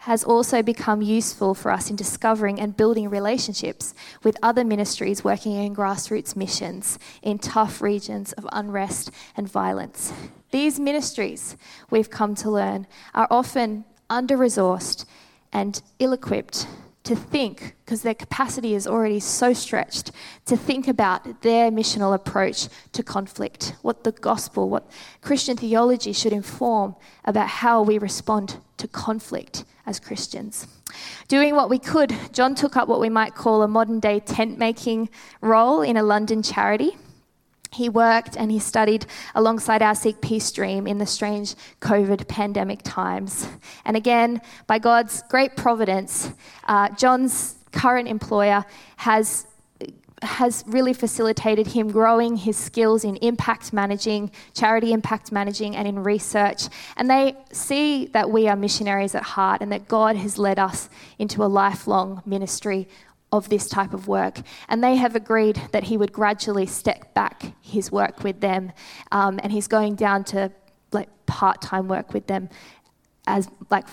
[0.00, 5.52] has also become useful for us in discovering and building relationships with other ministries working
[5.52, 10.12] in grassroots missions in tough regions of unrest and violence.
[10.50, 11.56] These ministries,
[11.88, 15.06] we've come to learn, are often under resourced
[15.50, 16.66] and ill equipped
[17.04, 20.10] to think, because their capacity is already so stretched,
[20.46, 24.90] to think about their missional approach to conflict, what the gospel, what
[25.20, 30.66] Christian theology should inform about how we respond to conflict as Christians.
[31.28, 34.58] Doing what we could, John took up what we might call a modern day tent
[34.58, 35.10] making
[35.42, 36.96] role in a London charity.
[37.74, 42.80] He worked and he studied alongside our Seek Peace Dream in the strange COVID pandemic
[42.82, 43.48] times.
[43.84, 46.32] And again, by God's great providence,
[46.68, 48.64] uh, John's current employer
[48.96, 49.46] has
[50.22, 56.02] has really facilitated him growing his skills in impact managing, charity impact managing, and in
[56.02, 56.68] research.
[56.96, 60.88] And they see that we are missionaries at heart and that God has led us
[61.18, 62.88] into a lifelong ministry
[63.34, 64.38] of this type of work.
[64.68, 68.70] And they have agreed that he would gradually step back his work with them.
[69.10, 70.52] Um, and he's going down to
[70.92, 72.48] like part time work with them
[73.26, 73.86] as like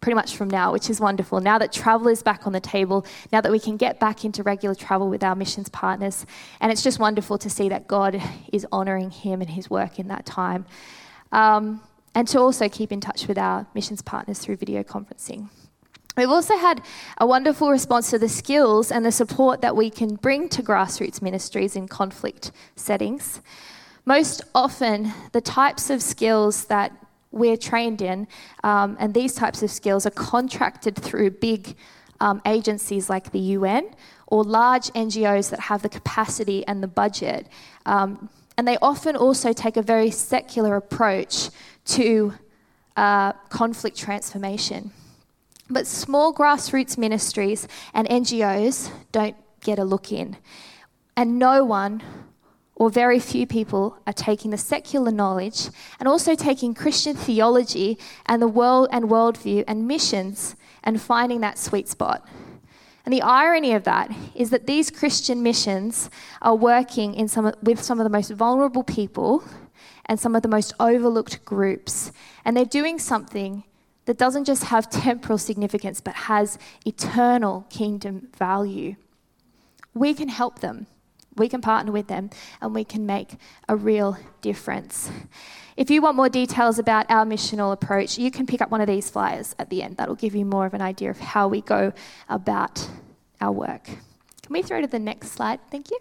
[0.00, 1.40] pretty much from now, which is wonderful.
[1.40, 4.42] Now that travel is back on the table, now that we can get back into
[4.42, 6.24] regular travel with our missions partners,
[6.60, 8.20] and it's just wonderful to see that God
[8.52, 10.64] is honouring him and his work in that time.
[11.32, 11.82] Um,
[12.14, 15.48] and to also keep in touch with our missions partners through video conferencing.
[16.16, 16.80] We've also had
[17.18, 21.20] a wonderful response to the skills and the support that we can bring to grassroots
[21.20, 23.40] ministries in conflict settings.
[24.04, 26.92] Most often, the types of skills that
[27.32, 28.28] we're trained in,
[28.62, 31.74] um, and these types of skills are contracted through big
[32.20, 33.90] um, agencies like the UN
[34.28, 37.48] or large NGOs that have the capacity and the budget.
[37.86, 41.50] Um, and they often also take a very secular approach
[41.86, 42.34] to
[42.96, 44.92] uh, conflict transformation.
[45.70, 50.36] But small grassroots ministries and NGOs don't get a look in.
[51.16, 52.02] And no one
[52.76, 58.42] or very few people are taking the secular knowledge and also taking Christian theology and
[58.42, 62.26] the world and worldview and missions and finding that sweet spot.
[63.06, 66.10] And the irony of that is that these Christian missions
[66.42, 69.44] are working in some, with some of the most vulnerable people
[70.06, 72.12] and some of the most overlooked groups.
[72.44, 73.64] And they're doing something
[74.06, 78.96] that doesn't just have temporal significance but has eternal kingdom value.
[79.94, 80.86] We can help them
[81.36, 82.30] we can partner with them
[82.60, 83.36] and we can make
[83.68, 85.10] a real difference.
[85.76, 88.86] If you want more details about our missional approach, you can pick up one of
[88.86, 89.96] these flyers at the end.
[89.96, 91.92] That'll give you more of an idea of how we go
[92.28, 92.88] about
[93.40, 93.84] our work.
[93.84, 95.58] Can we throw to the next slide?
[95.70, 95.98] Thank you.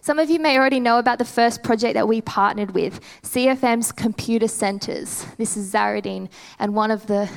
[0.00, 3.92] Some of you may already know about the first project that we partnered with, CFM's
[3.92, 5.26] Computer Centres.
[5.36, 6.28] This is Zaradine
[6.58, 7.30] and one of the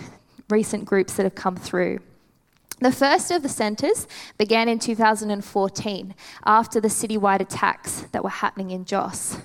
[0.49, 1.99] recent groups that have come through.
[2.79, 4.07] The first of the centres
[4.39, 9.37] began in 2014 after the citywide attacks that were happening in Jos.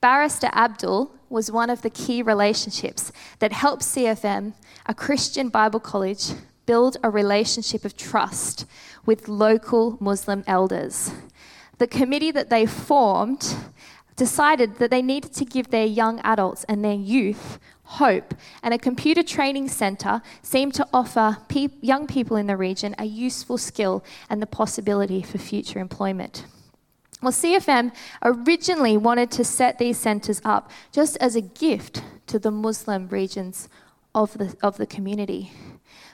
[0.00, 4.54] Barrister Abdul was one of the key relationships that helped CFM,
[4.86, 6.30] a Christian Bible college,
[6.64, 8.64] build a relationship of trust
[9.04, 11.10] with local Muslim elders.
[11.78, 13.56] The committee that they formed
[14.16, 18.78] decided that they needed to give their young adults and their youth hope, and a
[18.78, 21.38] computer training centre seemed to offer
[21.80, 26.44] young people in the region a useful skill and the possibility for future employment.
[27.22, 32.50] Well, CFM originally wanted to set these centres up just as a gift to the
[32.50, 33.68] Muslim regions
[34.14, 35.52] of the, of the community.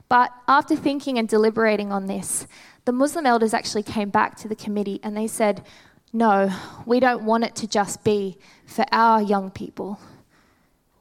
[0.08, 2.46] But after thinking and deliberating on this,
[2.84, 5.64] the Muslim elders actually came back to the committee and they said,
[6.12, 6.50] No,
[6.86, 9.98] we don't want it to just be for our young people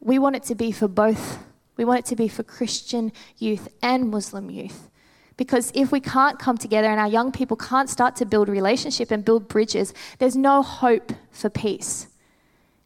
[0.04, 1.40] we want it to be for both.
[1.78, 4.90] We want it to be for Christian youth and Muslim youth.
[5.38, 9.10] Because if we can't come together and our young people can't start to build relationship
[9.10, 12.08] and build bridges, there's no hope for peace.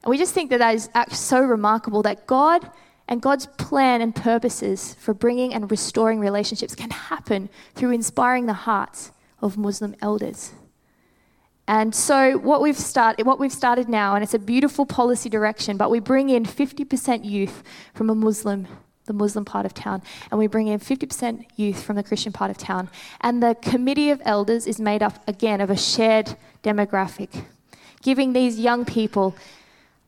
[0.03, 0.75] And we just think that that
[1.11, 2.69] is so remarkable that God
[3.07, 8.53] and God's plan and purposes for bringing and restoring relationships can happen through inspiring the
[8.53, 10.51] hearts of Muslim elders.
[11.67, 15.75] And so what we've started, what we've started now, and it's a beautiful policy direction,
[15.75, 17.61] but we bring in 50% youth
[17.93, 18.67] from a Muslim,
[19.05, 20.01] the Muslim part of town,
[20.31, 22.89] and we bring in 50% youth from the Christian part of town.
[23.19, 27.43] And the committee of elders is made up again of a shared demographic,
[28.01, 29.35] giving these young people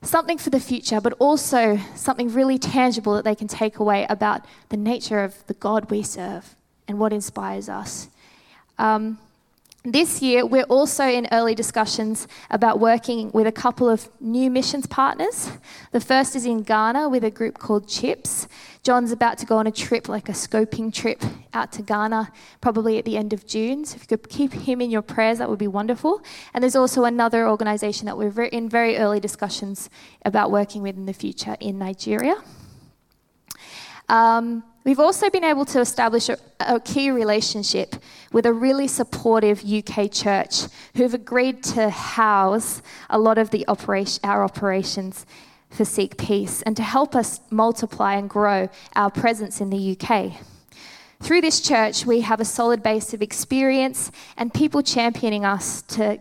[0.01, 4.45] something for the future, but also something really tangible that they can take away about
[4.69, 6.55] the nature of the God we serve
[6.87, 8.09] and what inspires us.
[8.77, 9.19] Um,
[9.85, 14.85] this year, we're also in early discussions about working with a couple of new missions
[14.85, 15.51] partners.
[15.93, 18.49] The first is in Ghana with a group called CHIPS.
[18.83, 21.23] John's about to go on a trip, like a scoping trip,
[21.53, 23.85] out to Ghana, probably at the end of June.
[23.85, 26.21] So if you could keep him in your prayers, that would be wonderful.
[26.53, 29.89] And there's also another organisation that we're in very early discussions
[30.25, 32.35] about working with in the future in Nigeria.
[34.09, 37.95] Um, We've also been able to establish a, a, key relationship
[38.31, 40.63] with a really supportive UK church
[40.95, 45.25] who've agreed to house a lot of the operation, our operations
[45.69, 50.31] for Seek Peace and to help us multiply and grow our presence in the UK.
[51.21, 56.19] Through this church, we have a solid base of experience and people championing us to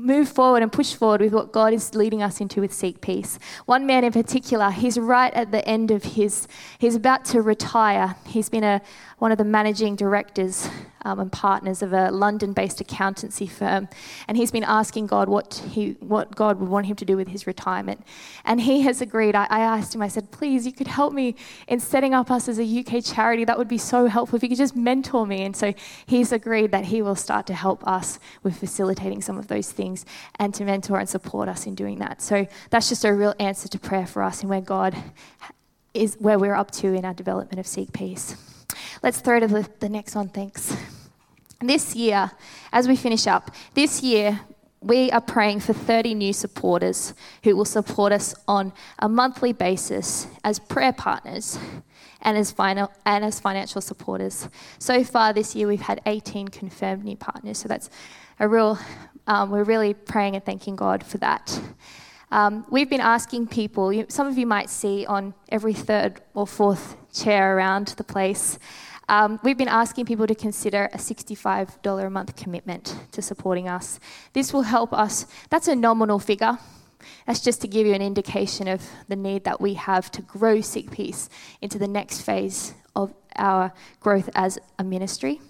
[0.00, 3.38] move forward and push forward with what God is leading us into with Seek Peace.
[3.66, 6.48] One man in particular, he's right at the end of his,
[6.78, 8.16] he's about to retire.
[8.26, 8.80] He's been a,
[9.20, 10.68] one of the managing directors
[11.02, 13.86] um, and partners of a London-based accountancy firm,
[14.26, 17.28] and he's been asking God what he, what God would want him to do with
[17.28, 18.02] his retirement,
[18.46, 19.34] and he has agreed.
[19.34, 21.36] I, I asked him, I said, please, you could help me
[21.68, 23.44] in setting up us as a UK charity.
[23.44, 25.44] That would be so helpful if you could just mentor me.
[25.44, 25.74] And so
[26.06, 30.06] he's agreed that he will start to help us with facilitating some of those things
[30.38, 32.22] and to mentor and support us in doing that.
[32.22, 34.96] So that's just a real answer to prayer for us and where God
[35.92, 38.36] is where we're up to in our development of Seek Peace.
[39.02, 40.76] Let's throw to the, the next one, thanks.
[41.60, 42.30] This year,
[42.72, 44.40] as we finish up, this year
[44.80, 47.12] we are praying for 30 new supporters
[47.44, 51.58] who will support us on a monthly basis as prayer partners
[52.22, 54.48] and as, final, and as financial supporters.
[54.78, 57.90] So far this year, we've had 18 confirmed new partners, so that's
[58.38, 58.78] a real,
[59.26, 61.60] um, we're really praying and thanking God for that.
[62.32, 66.96] Um, we've been asking people, some of you might see on every third or fourth
[67.12, 68.58] chair around the place,
[69.08, 73.98] um, we've been asking people to consider a $65 a month commitment to supporting us.
[74.32, 76.58] This will help us, that's a nominal figure.
[77.26, 80.60] That's just to give you an indication of the need that we have to grow
[80.60, 81.28] Seek Peace
[81.60, 85.40] into the next phase of our growth as a ministry.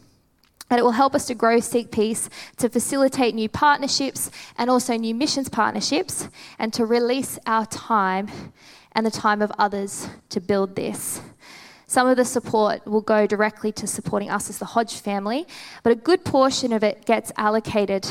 [0.71, 4.97] And it will help us to grow Seek Peace, to facilitate new partnerships and also
[4.97, 8.31] new missions partnerships, and to release our time
[8.93, 11.21] and the time of others to build this.
[11.87, 15.45] Some of the support will go directly to supporting us as the Hodge family,
[15.83, 18.07] but a good portion of it gets allocated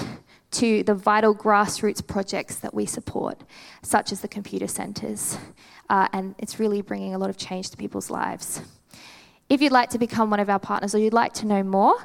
[0.51, 3.41] to the vital grassroots projects that we support,
[3.81, 5.37] such as the computer centres.
[5.89, 8.61] Uh, and it's really bringing a lot of change to people's lives.
[9.49, 11.95] If you'd like to become one of our partners or you'd like to know more,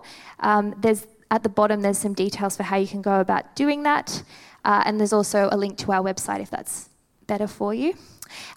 [0.40, 3.82] um, there's at the bottom there's some details for how you can go about doing
[3.82, 4.22] that,
[4.64, 6.88] uh, and there's also a link to our website if that's
[7.26, 7.94] better for you.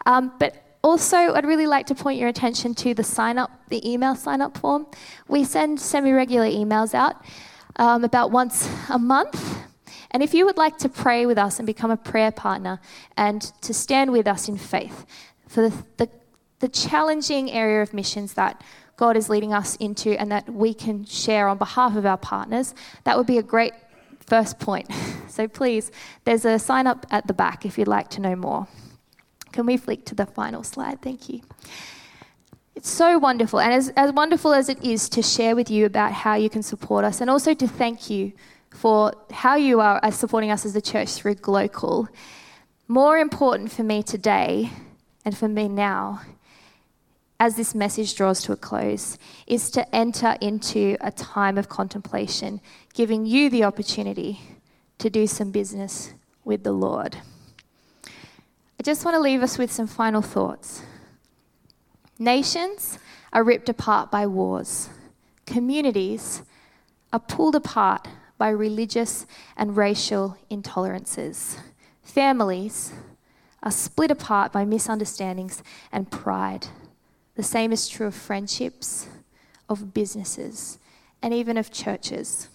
[0.05, 3.85] Um, but also, I'd really like to point your attention to the sign up, the
[3.89, 4.87] email sign up form.
[5.27, 7.17] We send semi regular emails out
[7.75, 9.65] um, about once a month.
[10.11, 12.79] And if you would like to pray with us and become a prayer partner
[13.17, 15.05] and to stand with us in faith
[15.47, 16.09] for the, the,
[16.59, 18.61] the challenging area of missions that
[18.95, 22.73] God is leading us into and that we can share on behalf of our partners,
[23.03, 23.73] that would be a great
[24.25, 24.89] first point.
[25.29, 25.91] So please,
[26.23, 28.67] there's a sign up at the back if you'd like to know more.
[29.51, 30.99] Can we flick to the final slide?
[30.99, 31.41] Thank you.
[32.75, 36.11] It's so wonderful, and as, as wonderful as it is to share with you about
[36.11, 38.33] how you can support us, and also to thank you
[38.71, 42.07] for how you are supporting us as a church through Glocal.
[42.87, 44.71] More important for me today,
[45.23, 46.21] and for me now,
[47.39, 52.59] as this message draws to a close, is to enter into a time of contemplation,
[52.93, 54.39] giving you the opportunity
[54.97, 56.13] to do some business
[56.43, 57.17] with the Lord.
[58.79, 60.81] I just want to leave us with some final thoughts.
[62.17, 62.97] Nations
[63.31, 64.89] are ripped apart by wars,
[65.45, 66.41] communities
[67.13, 68.07] are pulled apart
[68.37, 69.25] by religious
[69.55, 71.59] and racial intolerances,
[72.01, 72.93] families
[73.61, 75.61] are split apart by misunderstandings
[75.91, 76.67] and pride.
[77.37, 79.07] The same is true of friendships,
[79.69, 80.79] of businesses,
[81.21, 82.49] and even of churches.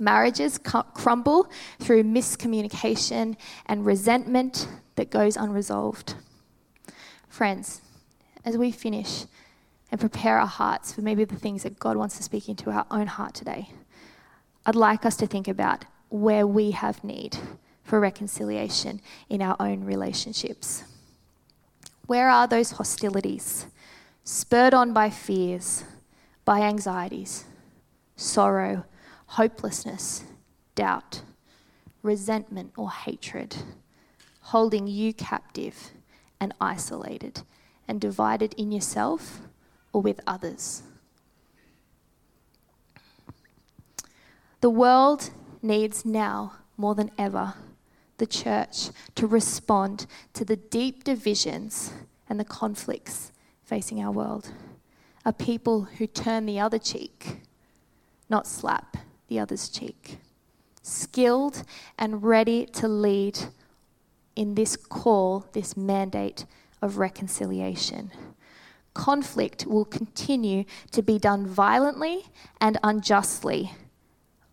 [0.00, 1.48] Marriages crumble
[1.78, 6.16] through miscommunication and resentment that goes unresolved.
[7.28, 7.80] Friends,
[8.44, 9.26] as we finish
[9.92, 12.86] and prepare our hearts for maybe the things that God wants to speak into our
[12.90, 13.70] own heart today,
[14.66, 17.38] I'd like us to think about where we have need
[17.84, 20.82] for reconciliation in our own relationships.
[22.08, 23.66] Where are those hostilities,
[24.24, 25.84] spurred on by fears,
[26.46, 27.44] by anxieties,
[28.16, 28.86] sorrow,
[29.26, 30.24] hopelessness,
[30.74, 31.20] doubt,
[32.02, 33.56] resentment, or hatred,
[34.40, 35.90] holding you captive
[36.40, 37.42] and isolated
[37.86, 39.40] and divided in yourself
[39.92, 40.82] or with others.
[44.62, 45.28] The world
[45.60, 47.52] needs now more than ever
[48.18, 51.92] the church to respond to the deep divisions
[52.28, 53.32] and the conflicts
[53.64, 54.52] facing our world.
[55.24, 57.42] A people who turn the other cheek,
[58.28, 58.96] not slap
[59.28, 60.18] the other's cheek.
[60.82, 61.64] Skilled
[61.98, 63.38] and ready to lead
[64.36, 66.46] in this call, this mandate
[66.80, 68.10] of reconciliation.
[68.94, 72.26] Conflict will continue to be done violently
[72.60, 73.72] and unjustly.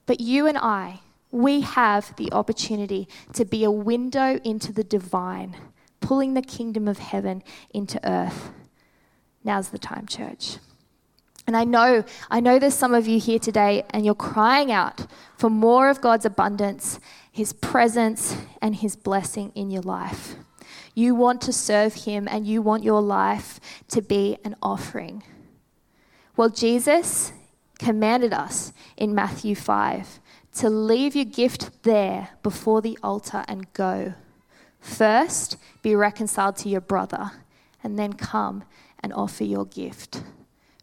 [0.06, 1.02] But you and I,
[1.36, 5.54] we have the opportunity to be a window into the divine,
[6.00, 8.52] pulling the kingdom of heaven into earth.
[9.44, 10.58] Now's the time, church.
[11.46, 15.06] And I know, I know there's some of you here today and you're crying out
[15.38, 20.36] for more of God's abundance, His presence, and His blessing in your life.
[20.94, 23.60] You want to serve Him and you want your life
[23.90, 25.22] to be an offering.
[26.38, 27.34] Well, Jesus
[27.78, 30.22] commanded us in Matthew 5
[30.56, 34.14] to leave your gift there before the altar and go.
[34.80, 37.32] First, be reconciled to your brother,
[37.84, 38.64] and then come
[39.00, 40.24] and offer your gift.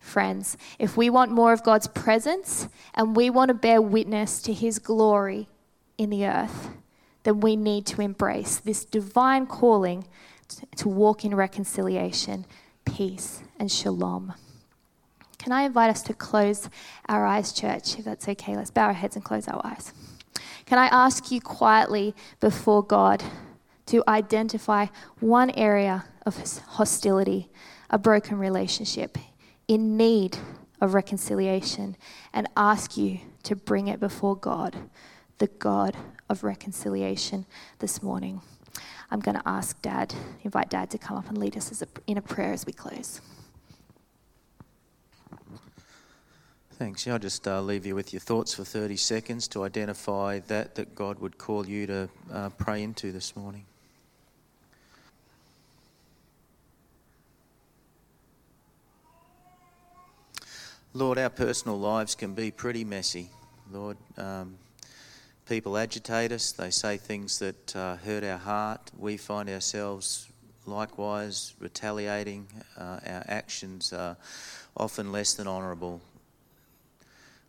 [0.00, 4.52] Friends, if we want more of God's presence and we want to bear witness to
[4.52, 5.48] his glory
[5.96, 6.70] in the earth,
[7.22, 10.06] then we need to embrace this divine calling
[10.76, 12.44] to walk in reconciliation,
[12.84, 14.34] peace, and shalom.
[15.42, 16.70] Can I invite us to close
[17.08, 18.54] our eyes, church, if that's okay?
[18.54, 19.92] Let's bow our heads and close our eyes.
[20.66, 23.24] Can I ask you quietly before God
[23.86, 24.86] to identify
[25.18, 26.36] one area of
[26.68, 27.48] hostility,
[27.90, 29.18] a broken relationship,
[29.66, 30.38] in need
[30.80, 31.96] of reconciliation,
[32.32, 34.76] and ask you to bring it before God,
[35.38, 35.96] the God
[36.28, 37.46] of reconciliation,
[37.80, 38.42] this morning?
[39.10, 40.14] I'm going to ask Dad,
[40.44, 43.20] invite Dad to come up and lead us in a prayer as we close.
[46.82, 47.06] Thanks.
[47.06, 50.74] Yeah, I'll just uh, leave you with your thoughts for 30 seconds to identify that
[50.74, 53.66] that God would call you to uh, pray into this morning.
[60.92, 63.30] Lord, our personal lives can be pretty messy.
[63.70, 64.56] Lord, um,
[65.48, 68.90] people agitate us, they say things that uh, hurt our heart.
[68.98, 70.28] We find ourselves
[70.66, 72.48] likewise retaliating.
[72.76, 74.16] Uh, our actions are
[74.76, 76.00] often less than honourable,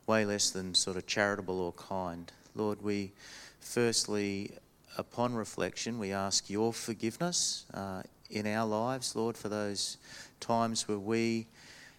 [0.08, 2.32] way less than sort of charitable or kind.
[2.56, 3.12] Lord, we
[3.60, 4.52] firstly,
[4.98, 9.98] upon reflection, we ask your forgiveness uh, in our lives, Lord, for those
[10.40, 11.48] times where we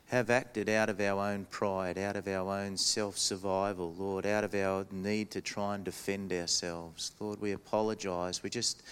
[0.08, 4.44] have acted out of our own pride, out of our own self survival, Lord, out
[4.44, 7.12] of our need to try and defend ourselves.
[7.18, 8.42] Lord, we apologise.
[8.42, 8.82] We just,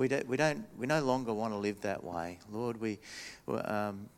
[0.00, 2.38] we don't, we don't, we no longer want to live that way.
[2.50, 2.98] Lord, we,
[3.46, 4.08] um,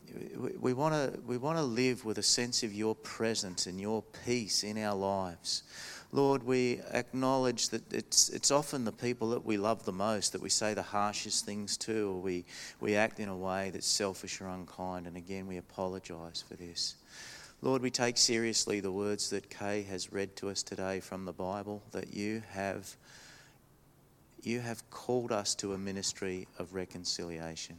[0.61, 4.05] we, want to, we want to live with a sense of your presence and your
[4.25, 5.65] peace in our lives.
[6.13, 10.41] Lord, we acknowledge that it's, it's often the people that we love the most that
[10.41, 12.45] we say the harshest things to, or we,
[12.81, 15.09] we act in a way that's selfish or unkind.
[15.09, 16.95] And again, we apologise for this.
[17.61, 21.33] Lord, we take seriously the words that Kay has read to us today from the
[21.33, 22.95] Bible that you have,
[24.43, 27.77] you have called us to a ministry of reconciliation.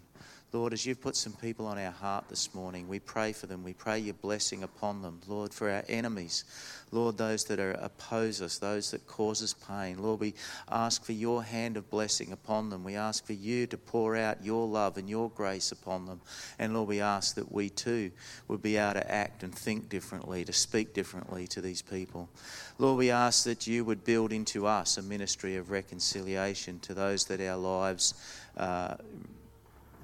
[0.53, 3.63] Lord, as you've put some people on our heart this morning, we pray for them.
[3.63, 5.19] We pray your blessing upon them.
[5.27, 6.43] Lord, for our enemies,
[6.91, 9.97] Lord, those that are oppose us, those that cause us pain.
[9.97, 10.35] Lord, we
[10.69, 12.83] ask for your hand of blessing upon them.
[12.83, 16.21] We ask for you to pour out your love and your grace upon them.
[16.59, 18.11] And Lord, we ask that we too
[18.47, 22.29] would be able to act and think differently, to speak differently to these people.
[22.77, 27.25] Lord, we ask that you would build into us a ministry of reconciliation to those
[27.25, 28.13] that our lives.
[28.55, 28.97] Uh,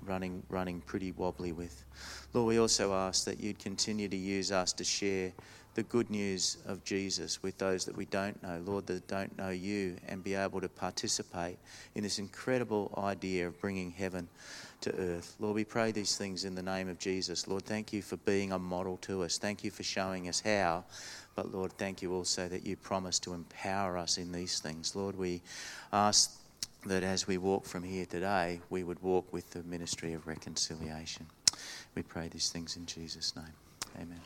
[0.10, 1.86] running, running pretty wobbly with.
[2.34, 5.32] Lord, we also ask that you'd continue to use us to share
[5.76, 9.52] the good news of Jesus with those that we don't know, Lord, that don't know
[9.52, 11.58] you, and be able to participate
[11.96, 14.28] in this incredible idea of bringing heaven
[14.82, 15.36] to earth.
[15.40, 17.48] Lord, we pray these things in the name of Jesus.
[17.48, 19.38] Lord, thank you for being a model to us.
[19.38, 20.86] Thank you for showing us how.
[21.36, 24.96] But Lord, thank you also that you promise to empower us in these things.
[24.96, 25.42] Lord, we
[25.94, 26.39] ask
[26.86, 31.28] that as we walk from here today, we would walk with the ministry of reconciliation.
[31.96, 33.54] We pray these things in Jesus' name.
[33.96, 34.22] Amen.